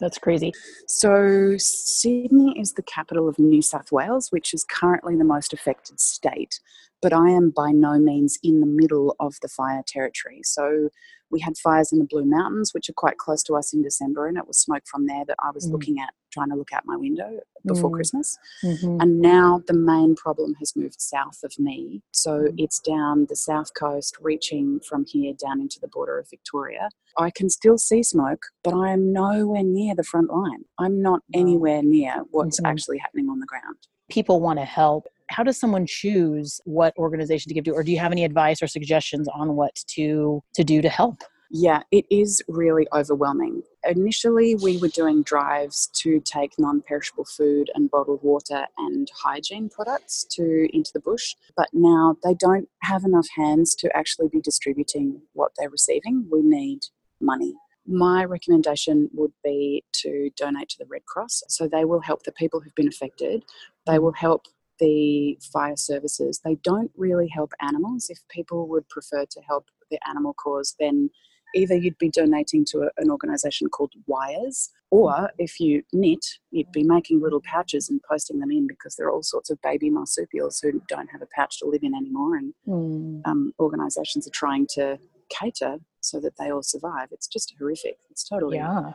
that's 0.00 0.16
crazy. 0.18 0.52
So, 0.86 1.56
Sydney 1.58 2.54
is 2.56 2.74
the 2.74 2.84
capital 2.84 3.28
of 3.28 3.36
New 3.36 3.60
South 3.60 3.90
Wales, 3.90 4.30
which 4.30 4.54
is 4.54 4.62
currently 4.62 5.16
the 5.16 5.24
most 5.24 5.52
affected 5.52 5.98
state. 5.98 6.60
But 7.02 7.12
I 7.12 7.30
am 7.30 7.50
by 7.50 7.72
no 7.72 7.98
means 7.98 8.38
in 8.44 8.60
the 8.60 8.66
middle 8.66 9.16
of 9.18 9.34
the 9.42 9.48
fire 9.48 9.82
territory. 9.84 10.42
So, 10.44 10.90
we 11.30 11.40
had 11.40 11.56
fires 11.58 11.92
in 11.92 11.98
the 11.98 12.04
Blue 12.04 12.24
Mountains, 12.24 12.72
which 12.72 12.88
are 12.88 12.94
quite 12.94 13.18
close 13.18 13.42
to 13.44 13.54
us 13.54 13.72
in 13.72 13.82
December, 13.82 14.26
and 14.26 14.38
it 14.38 14.46
was 14.46 14.58
smoke 14.58 14.82
from 14.86 15.06
there 15.06 15.24
that 15.26 15.36
I 15.42 15.50
was 15.50 15.66
Mm. 15.66 15.72
looking 15.72 16.00
at, 16.00 16.14
trying 16.30 16.50
to 16.50 16.56
look 16.56 16.72
out 16.72 16.84
my 16.86 16.96
window 16.96 17.40
before 17.66 17.90
Mm. 17.90 17.94
Christmas. 17.94 18.38
Mhm. 18.64 19.02
And 19.02 19.20
now 19.20 19.62
the 19.66 19.74
main 19.74 20.14
problem 20.14 20.54
has 20.54 20.74
moved 20.76 21.00
south 21.00 21.42
of 21.44 21.58
me. 21.58 22.02
So 22.12 22.44
Mm. 22.44 22.54
it's 22.58 22.80
down 22.80 23.26
the 23.28 23.36
south 23.36 23.74
coast, 23.74 24.16
reaching 24.20 24.80
from 24.80 25.04
here 25.04 25.34
down 25.34 25.60
into 25.60 25.78
the 25.80 25.88
border 25.88 26.18
of 26.18 26.28
Victoria. 26.30 26.88
I 27.16 27.30
can 27.30 27.50
still 27.50 27.78
see 27.78 28.02
smoke, 28.02 28.46
but 28.62 28.74
I 28.74 28.92
am 28.92 29.12
nowhere 29.12 29.64
near 29.64 29.94
the 29.94 30.04
front 30.04 30.30
line. 30.30 30.64
I'm 30.78 31.02
not 31.02 31.22
anywhere 31.34 31.82
near 31.82 32.24
what's 32.30 32.60
Mhm. 32.60 32.68
actually 32.68 32.98
happening 32.98 33.28
on 33.28 33.40
the 33.40 33.46
ground. 33.46 33.76
People 34.08 34.40
want 34.40 34.58
to 34.58 34.64
help. 34.64 35.06
How 35.30 35.42
does 35.42 35.58
someone 35.58 35.86
choose 35.86 36.60
what 36.64 36.96
organization 36.96 37.48
to 37.48 37.54
give 37.54 37.64
to, 37.64 37.72
or 37.72 37.82
do 37.82 37.92
you 37.92 37.98
have 37.98 38.12
any 38.12 38.24
advice 38.24 38.62
or 38.62 38.66
suggestions 38.66 39.28
on 39.28 39.56
what 39.56 39.74
to 39.94 40.42
to 40.54 40.64
do 40.64 40.82
to 40.82 40.88
help? 40.88 41.22
Yeah, 41.50 41.82
it 41.90 42.04
is 42.10 42.42
really 42.46 42.86
overwhelming. 42.92 43.62
Initially, 43.84 44.54
we 44.56 44.76
were 44.76 44.88
doing 44.88 45.22
drives 45.22 45.88
to 45.94 46.20
take 46.20 46.52
non 46.58 46.82
perishable 46.82 47.24
food 47.24 47.70
and 47.74 47.90
bottled 47.90 48.22
water 48.22 48.66
and 48.76 49.10
hygiene 49.14 49.70
products 49.70 50.24
to 50.32 50.68
into 50.74 50.90
the 50.92 51.00
bush, 51.00 51.36
but 51.56 51.68
now 51.72 52.16
they 52.22 52.34
don't 52.34 52.68
have 52.82 53.04
enough 53.04 53.28
hands 53.34 53.74
to 53.76 53.96
actually 53.96 54.28
be 54.28 54.40
distributing 54.40 55.22
what 55.32 55.52
they're 55.56 55.70
receiving. 55.70 56.26
We 56.30 56.42
need 56.42 56.80
money. 57.20 57.54
My 57.86 58.24
recommendation 58.24 59.08
would 59.14 59.32
be 59.42 59.82
to 59.92 60.28
donate 60.36 60.68
to 60.70 60.78
the 60.78 60.86
Red 60.86 61.06
Cross. 61.06 61.44
So 61.48 61.66
they 61.66 61.86
will 61.86 62.00
help 62.00 62.24
the 62.24 62.32
people 62.32 62.60
who've 62.60 62.74
been 62.74 62.88
affected. 62.88 63.44
They 63.86 63.96
mm. 63.96 64.02
will 64.02 64.12
help 64.12 64.44
the 64.78 65.38
fire 65.52 65.76
services. 65.76 66.40
They 66.44 66.56
don't 66.56 66.90
really 66.96 67.28
help 67.28 67.52
animals. 67.60 68.08
If 68.10 68.20
people 68.28 68.68
would 68.68 68.88
prefer 68.88 69.24
to 69.24 69.40
help 69.42 69.66
the 69.90 69.98
animal 70.08 70.34
cause, 70.34 70.74
then 70.78 71.10
either 71.54 71.74
you'd 71.76 71.96
be 71.98 72.10
donating 72.10 72.64
to 72.66 72.80
a, 72.82 72.90
an 72.98 73.10
organisation 73.10 73.68
called 73.68 73.92
Wires, 74.06 74.70
or 74.90 75.30
if 75.38 75.58
you 75.60 75.82
knit, 75.92 76.24
you'd 76.50 76.70
be 76.72 76.82
making 76.82 77.20
little 77.22 77.40
pouches 77.40 77.88
and 77.88 78.00
posting 78.08 78.38
them 78.38 78.50
in 78.50 78.66
because 78.66 78.96
there 78.96 79.06
are 79.06 79.10
all 79.12 79.22
sorts 79.22 79.48
of 79.50 79.60
baby 79.62 79.88
marsupials 79.90 80.60
who 80.60 80.82
don't 80.88 81.08
have 81.10 81.22
a 81.22 81.28
pouch 81.34 81.58
to 81.60 81.66
live 81.66 81.82
in 81.82 81.94
anymore, 81.94 82.36
and 82.36 82.52
Mm. 82.66 83.22
um, 83.26 83.52
organisations 83.58 84.26
are 84.26 84.30
trying 84.32 84.66
to 84.74 84.98
cater 85.30 85.78
so 86.00 86.20
that 86.20 86.36
they 86.38 86.50
all 86.50 86.62
survive. 86.62 87.08
It's 87.12 87.26
just 87.26 87.54
horrific. 87.58 87.98
It's 88.10 88.24
totally 88.28 88.58
Yeah. 88.58 88.92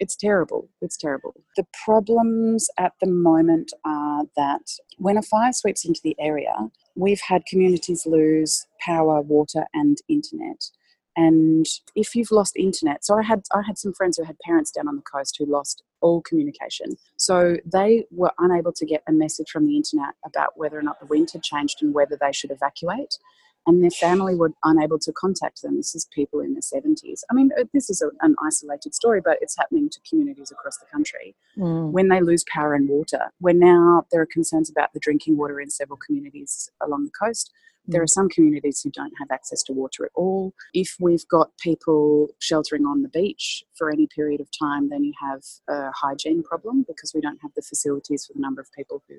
It's 0.00 0.16
terrible. 0.16 0.68
It's 0.80 0.96
terrible. 0.96 1.34
The 1.56 1.66
problems 1.84 2.68
at 2.78 2.92
the 3.00 3.10
moment 3.10 3.72
are 3.84 4.24
that 4.36 4.62
when 4.98 5.16
a 5.16 5.22
fire 5.22 5.52
sweeps 5.52 5.84
into 5.84 6.00
the 6.02 6.16
area, 6.18 6.54
we've 6.94 7.20
had 7.20 7.46
communities 7.46 8.06
lose 8.06 8.66
power, 8.80 9.20
water, 9.20 9.66
and 9.74 9.98
internet. 10.08 10.70
And 11.16 11.64
if 11.94 12.14
you've 12.14 12.30
lost 12.30 12.56
internet, 12.56 13.04
so 13.04 13.18
I 13.18 13.22
had 13.22 13.42
I 13.54 13.62
had 13.66 13.78
some 13.78 13.94
friends 13.94 14.18
who 14.18 14.24
had 14.24 14.38
parents 14.44 14.70
down 14.70 14.86
on 14.86 14.96
the 14.96 15.02
coast 15.02 15.36
who 15.38 15.46
lost 15.46 15.82
all 16.02 16.20
communication. 16.20 16.96
So 17.16 17.56
they 17.64 18.04
were 18.10 18.32
unable 18.38 18.72
to 18.72 18.84
get 18.84 19.02
a 19.08 19.12
message 19.12 19.50
from 19.50 19.66
the 19.66 19.76
internet 19.76 20.14
about 20.26 20.50
whether 20.56 20.78
or 20.78 20.82
not 20.82 21.00
the 21.00 21.06
wind 21.06 21.30
had 21.32 21.42
changed 21.42 21.78
and 21.80 21.94
whether 21.94 22.18
they 22.20 22.32
should 22.32 22.50
evacuate 22.50 23.16
and 23.66 23.82
their 23.82 23.90
family 23.90 24.34
were 24.34 24.52
unable 24.64 24.98
to 25.00 25.12
contact 25.12 25.62
them. 25.62 25.76
This 25.76 25.94
is 25.94 26.06
people 26.06 26.40
in 26.40 26.54
their 26.54 26.60
70s. 26.60 27.20
I 27.30 27.34
mean, 27.34 27.50
uh, 27.58 27.64
this 27.74 27.90
is 27.90 28.00
a, 28.00 28.10
an 28.24 28.36
isolated 28.44 28.94
story, 28.94 29.20
but 29.22 29.38
it's 29.40 29.56
happening 29.56 29.90
to 29.90 30.00
communities 30.08 30.50
across 30.50 30.78
the 30.78 30.86
country. 30.86 31.34
Mm. 31.58 31.90
When 31.90 32.08
they 32.08 32.20
lose 32.20 32.44
power 32.52 32.74
and 32.74 32.88
water, 32.88 33.32
where 33.40 33.54
now 33.54 34.06
there 34.12 34.20
are 34.20 34.26
concerns 34.26 34.70
about 34.70 34.92
the 34.92 35.00
drinking 35.00 35.36
water 35.36 35.60
in 35.60 35.70
several 35.70 35.98
communities 35.98 36.70
along 36.80 37.04
the 37.04 37.10
coast. 37.10 37.52
There 37.88 38.02
are 38.02 38.08
some 38.08 38.28
communities 38.28 38.80
who 38.82 38.90
don't 38.90 39.12
have 39.18 39.30
access 39.30 39.62
to 39.64 39.72
water 39.72 40.04
at 40.04 40.10
all. 40.14 40.52
If 40.74 40.96
we've 40.98 41.26
got 41.28 41.56
people 41.58 42.28
sheltering 42.40 42.84
on 42.84 43.02
the 43.02 43.08
beach 43.08 43.62
for 43.78 43.90
any 43.90 44.08
period 44.08 44.40
of 44.40 44.48
time, 44.58 44.88
then 44.88 45.04
you 45.04 45.12
have 45.20 45.42
a 45.68 45.92
hygiene 45.92 46.42
problem 46.42 46.84
because 46.86 47.12
we 47.14 47.20
don't 47.20 47.40
have 47.42 47.52
the 47.54 47.62
facilities 47.62 48.26
for 48.26 48.32
the 48.32 48.40
number 48.40 48.60
of 48.60 48.72
people 48.72 49.04
who 49.08 49.14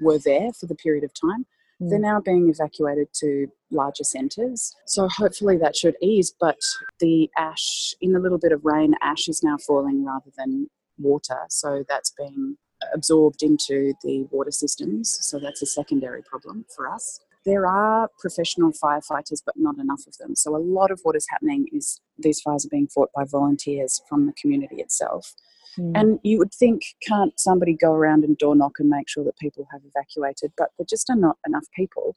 were 0.00 0.18
there 0.18 0.52
for 0.52 0.66
the 0.66 0.74
period 0.74 1.04
of 1.04 1.12
time. 1.14 1.46
They're 1.80 1.98
Mm. 1.98 2.02
now 2.02 2.20
being 2.20 2.50
evacuated 2.50 3.08
to 3.14 3.50
larger 3.70 4.04
centres. 4.04 4.74
So 4.86 5.08
hopefully 5.08 5.56
that 5.58 5.74
should 5.76 5.96
ease. 6.02 6.32
But 6.38 6.60
the 6.98 7.30
ash, 7.38 7.94
in 8.00 8.12
the 8.12 8.18
little 8.20 8.38
bit 8.38 8.52
of 8.52 8.64
rain, 8.64 8.94
ash 9.00 9.28
is 9.28 9.42
now 9.42 9.56
falling 9.56 10.04
rather 10.04 10.30
than 10.36 10.68
water. 10.98 11.46
So 11.48 11.82
that's 11.88 12.10
being 12.10 12.58
absorbed 12.92 13.42
into 13.42 13.94
the 14.02 14.24
water 14.30 14.50
systems. 14.50 15.18
So 15.22 15.38
that's 15.38 15.62
a 15.62 15.66
secondary 15.66 16.22
problem 16.22 16.66
for 16.74 16.88
us. 16.88 17.20
There 17.46 17.66
are 17.66 18.10
professional 18.18 18.70
firefighters, 18.72 19.42
but 19.44 19.56
not 19.56 19.78
enough 19.78 20.06
of 20.06 20.18
them. 20.18 20.36
So 20.36 20.54
a 20.54 20.58
lot 20.58 20.90
of 20.90 21.00
what 21.04 21.16
is 21.16 21.26
happening 21.30 21.68
is 21.72 22.00
these 22.18 22.40
fires 22.40 22.66
are 22.66 22.68
being 22.68 22.86
fought 22.86 23.10
by 23.14 23.24
volunteers 23.24 24.02
from 24.06 24.26
the 24.26 24.32
community 24.34 24.76
itself. 24.82 25.34
Mm. 25.78 25.92
And 25.94 26.18
you 26.22 26.38
would 26.38 26.52
think, 26.52 26.82
can't 27.06 27.38
somebody 27.38 27.74
go 27.74 27.92
around 27.92 28.24
and 28.24 28.36
door 28.38 28.54
knock 28.56 28.72
and 28.78 28.88
make 28.88 29.08
sure 29.08 29.24
that 29.24 29.38
people 29.38 29.66
have 29.72 29.82
evacuated? 29.84 30.52
But 30.56 30.70
there 30.78 30.86
just 30.88 31.08
are 31.10 31.16
not 31.16 31.38
enough 31.46 31.66
people. 31.74 32.16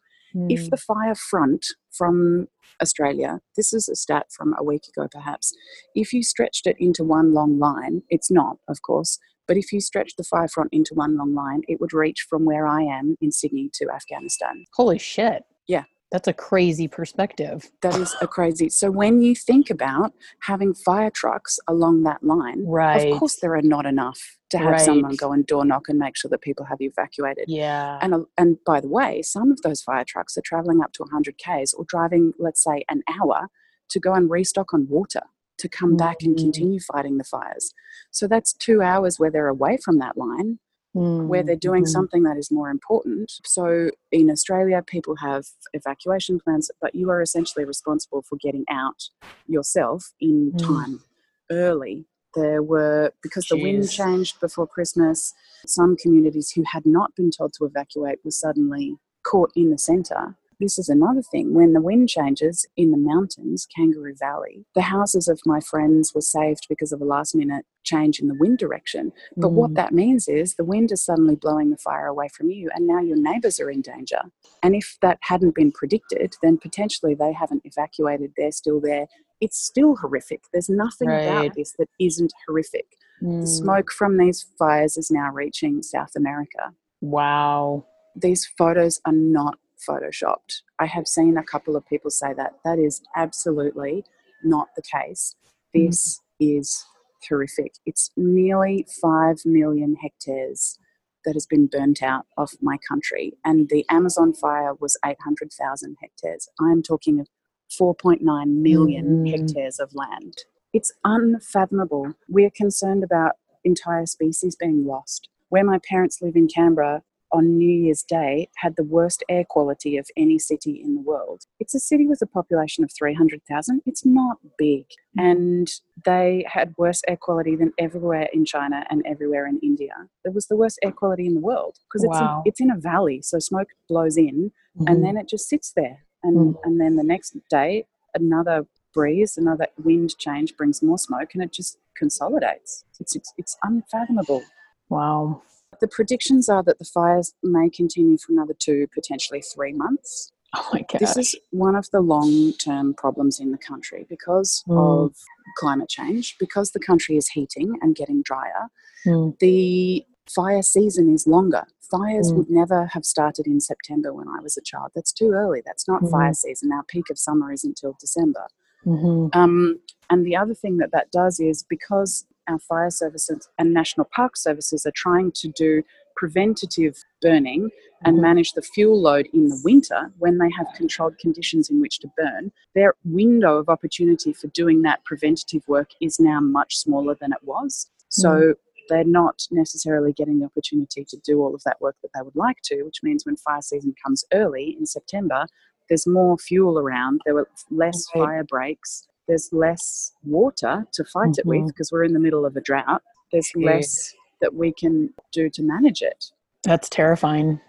If 0.50 0.66
Mm. 0.66 0.70
the 0.72 0.78
fire 0.78 1.14
front 1.16 1.64
from 1.92 2.48
Australia, 2.82 3.40
this 3.56 3.72
is 3.72 3.88
a 3.88 3.96
stat 3.96 4.28
from 4.32 4.56
a 4.58 4.64
week 4.64 4.88
ago 4.88 5.08
perhaps, 5.12 5.54
if 5.94 6.12
you 6.12 6.24
stretched 6.24 6.66
it 6.66 6.76
into 6.80 7.04
one 7.04 7.34
long 7.34 7.60
line, 7.60 8.02
it's 8.10 8.32
not, 8.32 8.58
of 8.68 8.82
course, 8.82 9.20
but 9.48 9.58
if 9.58 9.72
you 9.72 9.80
stretched 9.80 10.18
the 10.18 10.24
fire 10.24 10.48
front 10.48 10.70
into 10.72 10.96
one 10.96 11.18
long 11.18 11.36
line, 11.36 11.62
it 11.68 11.80
would 11.80 11.94
reach 11.94 12.26
from 12.28 12.46
where 12.46 12.66
I 12.66 12.82
am 12.82 13.16
in 13.22 13.32
Sydney 13.32 13.70
to 13.76 13.92
Afghanistan. 13.92 14.66
Holy 14.74 14.98
shit. 14.98 15.44
Yeah. 15.68 15.84
That's 16.14 16.28
a 16.28 16.34
crazy 16.34 16.88
perspective. 16.88 17.72
That 17.82 17.96
is 17.96 18.16
a 18.22 18.28
crazy. 18.28 18.70
So 18.70 18.92
when 18.92 19.24
you 19.24 19.34
think 19.34 19.72
about 19.72 20.14
having 20.42 20.76
fire 20.76 21.10
trucks 21.10 21.60
along 21.68 22.04
that 22.04 22.22
line, 22.24 22.64
Right. 22.68 23.12
of 23.12 23.20
course 23.20 23.38
there 23.38 23.56
are 23.56 23.64
not 23.64 23.88
enough 23.88 24.38
to 24.52 24.60
have 24.60 24.80
someone 24.80 25.16
go 25.16 25.32
and 25.32 25.44
door 25.48 25.66
knock 25.66 25.90
and 25.90 25.98
make 25.98 26.16
sure 26.16 26.30
that 26.30 26.42
people 26.42 26.66
have 26.66 26.80
evacuated. 26.82 27.46
Yeah. 27.48 27.98
And, 28.00 28.28
and 28.38 28.58
by 28.64 28.80
the 28.80 28.88
way, 28.90 29.24
some 29.24 29.52
of 29.52 29.64
those 29.64 29.82
fire 29.82 30.06
trucks 30.08 30.38
are 30.38 30.44
traveling 30.46 30.84
up 30.84 30.94
to 30.94 31.02
100 31.04 31.36
Ks 31.40 31.74
or 31.74 31.84
driving, 31.86 32.34
let's 32.38 32.64
say, 32.64 32.86
an 32.92 33.02
hour 33.10 33.48
to 33.90 34.00
go 34.00 34.14
and 34.14 34.30
restock 34.30 34.72
on 34.72 34.88
water 34.88 35.22
to 35.58 35.68
come 35.68 35.98
back 35.98 36.18
and 36.22 36.36
Mhm. 36.36 36.42
continue 36.44 36.80
fighting 36.80 37.18
the 37.18 37.24
fires. 37.24 37.74
So 38.12 38.28
that's 38.28 38.54
two 38.54 38.84
hours 38.84 39.18
where 39.20 39.32
they're 39.32 39.48
away 39.48 39.78
from 39.78 39.98
that 39.98 40.16
line, 40.16 40.60
where 40.94 41.44
they're 41.44 41.56
doing 41.56 41.84
Mhm. 41.84 41.88
something 41.88 42.24
that 42.24 42.38
is 42.38 42.52
more 42.52 42.70
important. 42.70 43.32
So 43.46 43.90
in 44.12 44.30
Australia, 44.30 44.84
people 44.86 45.16
have 45.18 45.46
evacuation 45.74 46.40
plans, 46.40 46.70
but 46.82 46.94
you 46.96 47.10
are 47.10 47.22
essentially 47.22 47.66
responsible 47.66 48.22
for 48.22 48.36
getting 48.38 48.66
out 48.70 49.10
yourself 49.48 50.14
in 50.20 50.52
Mm. 50.54 50.58
time 50.66 51.04
early. 51.52 52.06
There 52.36 52.64
were, 52.64 53.12
because 53.22 53.46
the 53.48 53.58
wind 53.58 53.90
changed 53.90 54.40
before 54.40 54.66
Christmas, 54.68 55.34
some 55.68 55.96
communities 55.96 56.52
who 56.52 56.64
had 56.64 56.86
not 56.86 57.16
been 57.16 57.30
told 57.32 57.54
to 57.54 57.66
evacuate 57.66 58.20
were 58.26 58.32
suddenly 58.32 58.98
caught 59.24 59.52
in 59.56 59.70
the 59.70 59.78
centre. 59.78 60.36
This 60.64 60.78
is 60.78 60.88
another 60.88 61.22
thing. 61.22 61.54
When 61.54 61.74
the 61.74 61.82
wind 61.82 62.08
changes 62.08 62.66
in 62.78 62.92
the 62.92 62.98
mountains, 62.98 63.68
Kangaroo 63.76 64.16
Valley, 64.18 64.64
the 64.76 64.82
houses 64.84 65.28
of 65.28 65.42
my 65.46 65.60
friends 65.60 66.14
were 66.16 66.22
saved 66.22 66.68
because 66.70 66.94
of 66.94 67.02
a 67.02 67.06
last 67.06 67.36
minute 67.36 67.66
change 67.84 68.22
in 68.22 68.30
the 68.30 68.34
wind 68.40 68.60
direction. 68.60 69.12
But 69.36 69.50
what 69.52 69.72
Mm. 69.72 69.76
that 69.76 69.92
means 69.94 70.30
is 70.30 70.56
the 70.56 70.64
wind 70.64 70.90
is 70.94 71.04
suddenly 71.04 71.36
blowing 71.36 71.70
the 71.70 71.78
fire 71.78 72.08
away 72.08 72.30
from 72.30 72.50
you, 72.50 72.70
and 72.74 72.88
now 72.88 73.02
your 73.02 73.18
neighbours 73.18 73.60
are 73.60 73.70
in 73.70 73.82
danger. 73.82 74.22
And 74.64 74.74
if 74.74 74.98
that 75.02 75.20
hadn't 75.24 75.54
been 75.54 75.74
predicted, 75.74 76.38
then 76.42 76.58
potentially 76.58 77.14
they 77.14 77.34
haven't 77.34 77.66
evacuated, 77.66 78.32
they're 78.38 78.54
still 78.54 78.80
there. 78.80 79.08
It's 79.42 79.58
still 79.58 79.98
horrific. 79.98 80.46
There's 80.54 80.70
nothing 80.70 81.10
Right. 81.10 81.28
about 81.28 81.56
this 81.56 81.74
that 81.78 81.90
isn't 82.00 82.32
horrific. 82.48 82.86
The 83.20 83.28
Mm. 83.28 83.48
smoke 83.48 83.92
from 83.92 84.16
these 84.18 84.44
fires 84.58 84.96
is 84.96 85.12
now 85.12 85.30
reaching 85.34 85.84
South 85.84 86.16
America. 86.16 86.74
Wow. 87.02 87.86
These 88.16 88.46
photos 88.58 89.02
are 89.06 89.12
not 89.12 89.58
photoshopped. 89.88 90.62
I 90.80 90.86
have 90.86 91.08
seen 91.08 91.38
a 91.38 91.44
couple 91.44 91.76
of 91.76 91.86
people 91.88 92.10
say 92.12 92.34
that. 92.34 92.54
That 92.64 92.80
is 92.80 93.02
absolutely 93.16 94.04
not 94.44 94.70
the 94.76 94.82
case. 94.82 95.36
This 95.74 96.20
is 96.40 96.86
horrific. 97.28 97.74
It's 97.86 98.12
nearly 98.18 98.86
5 99.02 99.46
million 99.46 99.96
hectares 100.02 100.78
that 101.26 101.36
has 101.36 101.46
been 101.46 101.68
burnt 101.68 102.04
out 102.04 102.26
of 102.38 102.52
my 102.62 102.78
country. 102.90 103.34
And 103.46 103.70
the 103.70 103.86
Amazon 103.90 104.34
fire 104.34 104.74
was 104.74 104.98
800,000 105.06 105.98
hectares. 106.02 106.50
I'm 106.60 106.84
talking 106.84 107.20
of 107.20 107.28
4.9 107.72 108.62
million 108.62 109.24
Mm. 109.26 109.30
hectares 109.32 109.80
of 109.80 109.96
land. 109.96 110.36
It's 110.74 110.92
unfathomable. 111.06 112.14
We're 112.28 112.52
concerned 112.52 113.04
about 113.04 113.34
entire 113.64 114.06
species 114.06 114.56
being 114.56 114.86
lost. 114.86 115.30
Where 115.50 115.64
my 115.64 115.80
parents 115.80 116.22
live 116.22 116.36
in 116.36 116.48
Canberra, 116.48 117.04
on 117.34 117.58
New 117.58 117.70
Year's 117.86 118.04
Day 118.04 118.48
had 118.58 118.76
the 118.78 118.84
worst 118.84 119.24
air 119.28 119.44
quality 119.50 119.98
of 119.98 120.08
any 120.16 120.38
city 120.40 120.80
in 120.84 120.94
the 120.96 121.02
world. 121.02 121.42
It's 121.60 121.74
a 121.76 121.80
city 121.80 122.06
with 122.08 122.22
a 122.22 122.28
population 122.28 122.84
of 122.84 122.92
300,000. 122.98 123.82
It's 123.86 124.06
not 124.06 124.38
big. 124.58 124.86
And 125.18 125.68
they 126.06 126.46
had 126.48 126.74
worse 126.78 127.02
air 127.08 127.18
quality 127.18 127.56
than 127.56 127.74
everywhere 127.80 128.30
in 128.32 128.46
China 128.46 128.86
and 128.90 129.04
everywhere 129.06 129.48
in 129.48 129.60
India. 129.64 129.94
It 130.24 130.34
was 130.34 130.46
the 130.48 130.56
worst 130.56 130.80
air 130.84 130.92
quality 130.92 131.26
in 131.26 131.34
the 131.34 131.42
world 131.42 131.78
because 131.88 132.04
it's, 132.04 132.20
in, 132.22 132.42
it's 132.46 132.62
in 132.62 132.72
a 132.72 132.80
valley. 132.80 133.22
So 133.22 133.40
smoke 133.40 133.70
blows 133.90 134.16
in 134.18 134.52
Mhm. 134.80 134.90
and 134.90 135.04
then 135.04 135.18
it 135.18 135.28
just 135.28 135.48
sits 135.50 135.72
there. 135.76 136.00
And, 136.24 136.56
and 136.64 136.80
then 136.82 136.96
the 136.96 137.04
next 137.04 137.36
day, 137.50 137.86
another 138.16 138.66
breeze, 138.94 139.38
another 139.38 139.68
wind 139.84 140.18
change 140.18 140.56
brings 140.56 140.82
more 140.82 140.98
smoke 140.98 141.30
and 141.34 141.44
it 141.44 141.52
just 141.52 141.78
consolidates. 141.98 142.84
It's, 143.00 143.16
it's, 143.16 143.34
it's 143.38 143.58
unfathomable. 143.64 144.44
wow. 144.90 145.42
The 145.80 145.88
predictions 145.88 146.50
are 146.50 146.64
that 146.64 146.80
the 146.80 146.86
fires 146.86 147.34
may 147.44 147.70
continue 147.70 148.18
for 148.18 148.32
another 148.32 148.56
two, 148.58 148.88
potentially 148.94 149.42
three 149.42 149.74
months. 149.74 150.32
Oh 150.56 150.70
my 150.72 150.82
god. 150.90 151.00
This 151.00 151.18
is 151.18 151.36
one 151.52 151.76
of 151.76 151.90
the 151.92 152.00
long 152.02 152.54
term 152.54 152.94
problems 152.94 153.40
in 153.40 153.52
the 153.52 153.58
country 153.58 154.06
because 154.10 154.64
Mm. 154.68 154.78
of 155.06 155.16
climate 155.58 155.90
change, 155.90 156.38
because 156.40 156.72
the 156.72 156.80
country 156.80 157.18
is 157.18 157.30
heating 157.30 157.78
and 157.82 157.96
getting 157.96 158.22
drier. 158.22 158.70
Mm. 159.06 159.38
The 159.40 160.06
fire 160.30 160.62
season 160.62 161.12
is 161.14 161.26
longer. 161.28 161.66
Fires 161.90 162.32
Mm. 162.32 162.36
would 162.38 162.50
never 162.50 162.86
have 162.88 163.04
started 163.06 163.46
in 163.48 163.60
September 163.60 164.14
when 164.14 164.28
I 164.28 164.40
was 164.42 164.56
a 164.58 164.62
child. 164.62 164.92
That's 164.96 165.12
too 165.12 165.32
early. 165.32 165.62
That's 165.66 165.88
not 165.88 166.02
Mhm. 166.04 166.12
fire 166.12 166.34
season. 166.34 166.72
Our 166.72 166.84
peak 166.84 167.10
of 167.10 167.18
summer 167.20 167.52
isn't 167.52 167.76
till 167.78 167.96
December. 168.00 168.48
Mhm. 168.86 169.36
Um, 169.36 169.80
and 170.10 170.26
the 170.26 170.36
other 170.36 170.54
thing 170.54 170.78
that 170.78 170.92
that 170.92 171.12
does 171.12 171.40
is 171.40 171.64
because 171.64 172.26
our 172.48 172.60
fire 172.60 172.90
services 172.90 173.50
and 173.58 173.74
national 173.74 174.06
park 174.14 174.36
services 174.38 174.86
are 174.86 174.94
trying 174.96 175.32
to 175.34 175.48
do 175.50 175.84
preventative 176.16 176.96
burning 177.22 177.70
and 178.06 178.18
Mhm. 178.18 178.22
manage 178.22 178.52
the 178.54 178.62
fuel 178.62 179.00
load 179.02 179.28
in 179.34 179.48
the 179.50 179.60
winter 179.64 180.14
when 180.20 180.38
they 180.38 180.50
have 180.52 180.68
controlled 180.76 181.18
conditions 181.18 181.70
in 181.70 181.82
which 181.82 182.00
to 182.00 182.08
burn, 182.16 182.52
their 182.76 182.94
window 183.04 183.58
of 183.58 183.70
opportunity 183.70 184.32
for 184.34 184.48
doing 184.50 184.82
that 184.84 185.04
preventative 185.06 185.68
work 185.68 185.90
is 186.02 186.20
now 186.20 186.40
much 186.40 186.78
smaller 186.78 187.16
than 187.16 187.32
it 187.34 187.44
was. 187.44 187.90
So 188.10 188.54
they're 188.90 189.04
not 189.06 189.48
necessarily 189.50 190.14
getting 190.14 190.40
the 190.40 190.46
opportunity 190.46 191.04
to 191.06 191.18
do 191.18 191.42
all 191.42 191.56
of 191.56 191.64
that 191.64 191.82
work 191.82 191.96
that 192.04 192.12
they 192.14 192.22
would 192.22 192.36
like 192.36 192.62
to, 192.64 192.84
which 192.84 193.02
means 193.02 193.26
when 193.26 193.38
fire 193.38 193.62
season 193.62 193.96
comes 194.04 194.24
early 194.34 194.76
in 194.78 194.86
September, 194.86 195.48
there's 195.90 196.06
more 196.06 196.38
fuel 196.38 196.78
around, 196.78 197.22
there 197.26 197.34
were 197.34 197.50
less 197.72 198.06
Right. 198.14 198.24
fire 198.24 198.44
breaks, 198.44 199.08
there's 199.28 199.50
less 199.54 200.12
water 200.24 200.86
to 200.94 201.04
fight 201.06 201.38
it 201.38 201.46
with 201.46 201.68
because 201.68 201.92
we're 201.92 202.04
in 202.04 202.14
the 202.14 202.20
middle 202.20 202.46
of 202.46 202.56
a 202.56 202.62
drought. 202.62 203.02
There's 203.32 203.50
less 203.56 204.14
that 204.42 204.54
we 204.54 204.74
can 204.74 205.14
do 205.32 205.50
to 205.50 205.64
manage 205.64 206.02
it. 206.02 206.26
That's 206.64 206.90
terrifying. 206.90 207.60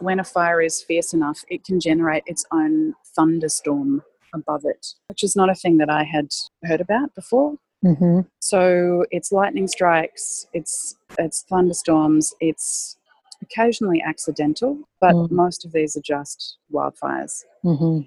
When 0.00 0.20
a 0.20 0.24
fire 0.24 0.60
is 0.60 0.82
fierce 0.82 1.14
enough, 1.14 1.44
it 1.48 1.64
can 1.64 1.80
generate 1.80 2.24
its 2.26 2.44
own 2.52 2.94
thunderstorm 3.14 4.02
above 4.34 4.64
it, 4.64 4.94
which 5.08 5.22
is 5.22 5.34
not 5.36 5.48
a 5.48 5.54
thing 5.54 5.78
that 5.78 5.88
I 5.88 6.04
had 6.04 6.28
heard 6.64 6.80
about 6.80 7.14
before. 7.14 7.54
hmm 7.82 8.20
So 8.40 9.04
it's 9.10 9.32
lightning 9.32 9.68
strikes, 9.68 10.46
it's 10.52 10.96
it's 11.18 11.42
thunderstorms, 11.48 12.34
it's 12.40 12.98
occasionally 13.42 14.02
accidental, 14.02 14.78
but 15.00 15.14
Mm. 15.14 15.30
most 15.30 15.64
of 15.64 15.72
these 15.72 15.96
are 15.96 16.02
just 16.02 16.58
wildfires. 16.72 17.44
hmm 17.62 18.00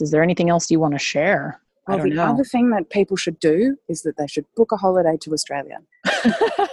Is 0.00 0.10
there 0.10 0.22
anything 0.22 0.50
else 0.50 0.70
you 0.70 0.80
want 0.80 0.94
to 0.94 0.98
share? 0.98 1.60
I 1.88 1.94
Well, 1.96 2.04
the 2.04 2.10
know. 2.10 2.24
other 2.32 2.44
thing 2.44 2.70
that 2.70 2.90
people 2.90 3.16
should 3.16 3.38
do 3.38 3.76
is 3.88 4.02
that 4.02 4.16
they 4.16 4.26
should 4.26 4.46
book 4.56 4.72
a 4.72 4.76
holiday 4.76 5.16
to 5.20 5.32
Australia. 5.32 5.78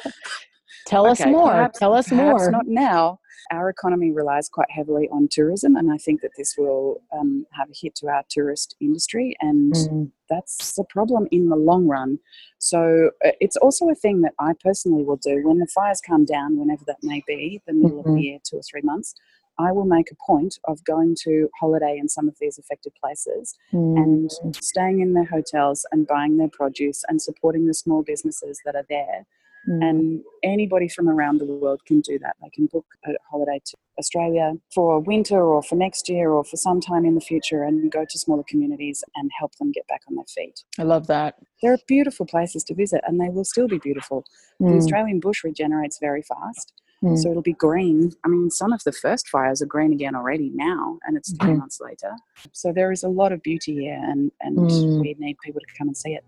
Tell 0.85 1.05
us 1.07 1.25
more. 1.25 1.49
perhaps- 1.51 1.79
Tell 1.79 1.93
us 1.93 2.11
more. 2.11 2.51
Not 2.51 2.67
now. 2.67 3.19
Our 3.51 3.69
economy 3.69 4.11
relies 4.11 4.47
quite 4.49 4.69
heavily 4.71 5.07
on 5.11 5.27
tourism, 5.29 5.75
and 5.75 5.91
I 5.91 5.97
think 5.97 6.21
that 6.21 6.31
this 6.37 6.55
will 6.57 7.01
um, 7.17 7.45
have 7.51 7.69
a 7.69 7.73
hit 7.75 7.93
to 7.95 8.07
our 8.07 8.23
tourist 8.29 8.75
industry, 8.79 9.35
and 9.41 9.73
Mm. 9.73 10.11
that's 10.29 10.77
a 10.79 10.83
problem 10.85 11.27
in 11.31 11.49
the 11.49 11.55
long 11.57 11.85
run. 11.87 12.19
So 12.59 13.11
uh, 13.25 13.31
it's 13.41 13.57
also 13.57 13.89
a 13.89 13.95
thing 13.95 14.21
that 14.21 14.33
I 14.39 14.53
personally 14.63 15.03
will 15.03 15.17
do 15.17 15.45
when 15.45 15.59
the 15.59 15.67
fires 15.67 15.99
come 16.01 16.23
down, 16.25 16.57
whenever 16.57 16.83
that 16.87 16.97
may 17.03 17.21
be, 17.27 17.61
the 17.67 17.73
middle 17.73 17.99
of 17.99 18.05
Mhm. 18.05 18.15
the 18.15 18.21
year, 18.21 18.39
two 18.43 18.57
or 18.57 18.61
three 18.63 18.81
months. 18.81 19.13
I 19.59 19.71
will 19.71 19.85
make 19.85 20.09
a 20.11 20.15
point 20.25 20.57
of 20.67 20.83
going 20.83 21.15
to 21.23 21.49
holiday 21.59 21.97
in 21.99 22.09
some 22.09 22.27
of 22.27 22.35
these 22.39 22.57
affected 22.57 22.93
places 23.01 23.55
Mm. 23.73 23.97
and 23.97 24.55
staying 24.63 24.99
in 25.01 25.13
their 25.13 25.25
hotels 25.25 25.85
and 25.91 26.07
buying 26.07 26.37
their 26.37 26.49
produce 26.49 27.03
and 27.07 27.21
supporting 27.21 27.67
the 27.67 27.73
small 27.73 28.03
businesses 28.03 28.59
that 28.65 28.75
are 28.75 28.85
there. 28.89 29.25
Mm. 29.69 29.89
And 29.89 30.23
anybody 30.43 30.89
from 30.89 31.07
around 31.07 31.39
the 31.39 31.45
world 31.45 31.81
can 31.85 32.01
do 32.01 32.19
that. 32.19 32.35
They 32.41 32.49
can 32.49 32.65
book 32.65 32.85
a 33.05 33.11
holiday 33.31 33.59
to 33.65 33.77
Australia 33.97 34.55
for 34.73 34.99
winter 34.99 35.41
or 35.41 35.63
for 35.63 35.75
next 35.75 36.09
year 36.09 36.31
or 36.31 36.43
for 36.43 36.57
some 36.57 36.81
time 36.81 37.05
in 37.05 37.15
the 37.15 37.21
future 37.21 37.63
and 37.63 37.89
go 37.91 38.03
to 38.09 38.19
smaller 38.19 38.43
communities 38.47 39.03
and 39.15 39.31
help 39.39 39.55
them 39.55 39.71
get 39.71 39.87
back 39.87 40.01
on 40.09 40.15
their 40.15 40.25
feet. 40.25 40.63
I 40.77 40.83
love 40.83 41.07
that. 41.07 41.35
There 41.61 41.71
are 41.71 41.77
beautiful 41.87 42.25
places 42.25 42.63
to 42.65 42.73
visit 42.75 43.01
and 43.07 43.21
they 43.21 43.29
will 43.29 43.45
still 43.45 43.67
be 43.69 43.77
beautiful. 43.77 44.25
The 44.59 44.65
Mm. 44.65 44.77
Australian 44.77 45.19
bush 45.21 45.43
regenerates 45.45 45.97
very 45.99 46.23
fast. 46.23 46.73
Mm. 47.03 47.17
So 47.17 47.29
it'll 47.31 47.41
be 47.41 47.53
green. 47.53 48.13
I 48.23 48.29
mean, 48.29 48.49
some 48.49 48.71
of 48.71 48.81
the 48.85 48.93
first 48.93 49.27
fires 49.27 49.61
are 49.61 49.65
green 49.65 49.91
again 49.91 50.15
already 50.15 50.51
now, 50.55 50.99
and 51.05 51.17
it's 51.17 51.33
3 51.37 51.51
Mhm. 51.51 51.57
months 51.59 51.81
later. 51.81 52.15
So 52.53 52.71
there 52.71 52.91
is 52.93 53.03
a 53.03 53.09
lot 53.09 53.31
of 53.33 53.43
beauty 53.43 53.73
here, 53.81 54.01
and, 54.01 54.31
and 54.41 54.57
Mm. 54.57 55.01
we 55.01 55.15
need 55.19 55.37
people 55.43 55.59
to 55.59 55.67
come 55.77 55.87
and 55.89 55.97
see 55.97 56.13
it. 56.15 56.23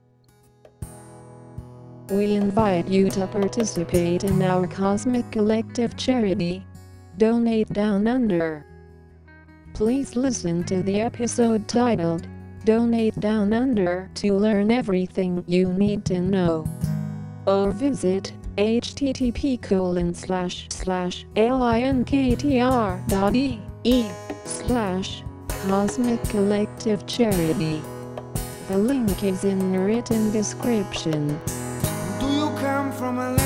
We 2.11 2.33
invite 2.35 2.87
you 2.87 3.09
to 3.11 3.25
participate 3.25 4.23
in 4.25 4.41
our 4.43 4.67
Cosmic 4.67 5.31
Collective 5.31 5.95
charity. 5.95 6.63
Donate 7.17 7.71
Down 7.71 8.05
Under. 8.07 8.65
Please 9.73 10.15
listen 10.15 10.63
to 10.65 10.83
the 10.83 10.99
episode 11.01 11.67
titled 11.67 12.27
Donate 12.65 13.17
Down 13.19 13.53
Under 13.53 14.09
to 14.15 14.33
learn 14.33 14.69
everything 14.71 15.43
you 15.47 15.71
need 15.73 16.03
to 16.05 16.19
know. 16.19 16.65
Or 17.47 17.71
visit 17.71 18.33
http 18.57 19.61
colon 19.61 20.13
slash 20.13 20.67
slash 20.69 21.25
linktr 21.35 23.07
dot 23.07 23.35
e 23.35 24.05
slash 24.45 25.23
Cosmic 25.67 26.23
Collective 26.29 27.05
Charity. 27.05 27.81
The 28.67 28.77
link 28.77 29.23
is 29.23 29.43
in 29.43 29.73
written 29.73 30.31
description. 30.31 31.39
Do 32.19 32.27
you 32.27 32.49
come 32.59 32.91
from 32.91 33.19
a 33.19 33.44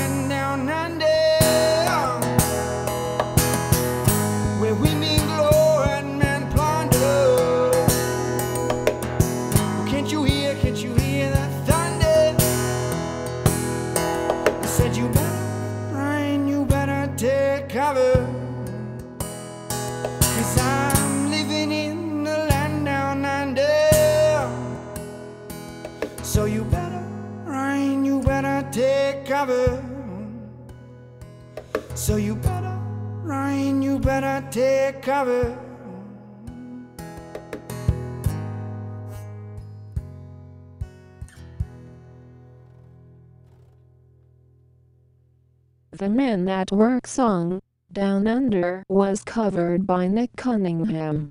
The 46.00 46.08
Men 46.08 46.48
at 46.48 46.72
Work 46.72 47.06
song, 47.06 47.60
Down 47.92 48.26
Under, 48.26 48.84
was 48.88 49.22
covered 49.22 49.86
by 49.86 50.08
Nick 50.08 50.34
Cunningham. 50.34 51.28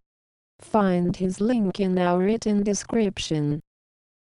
Find 0.60 1.16
his 1.16 1.42
link 1.42 1.80
in 1.80 1.98
our 1.98 2.20
written 2.20 2.62
description. 2.62 3.62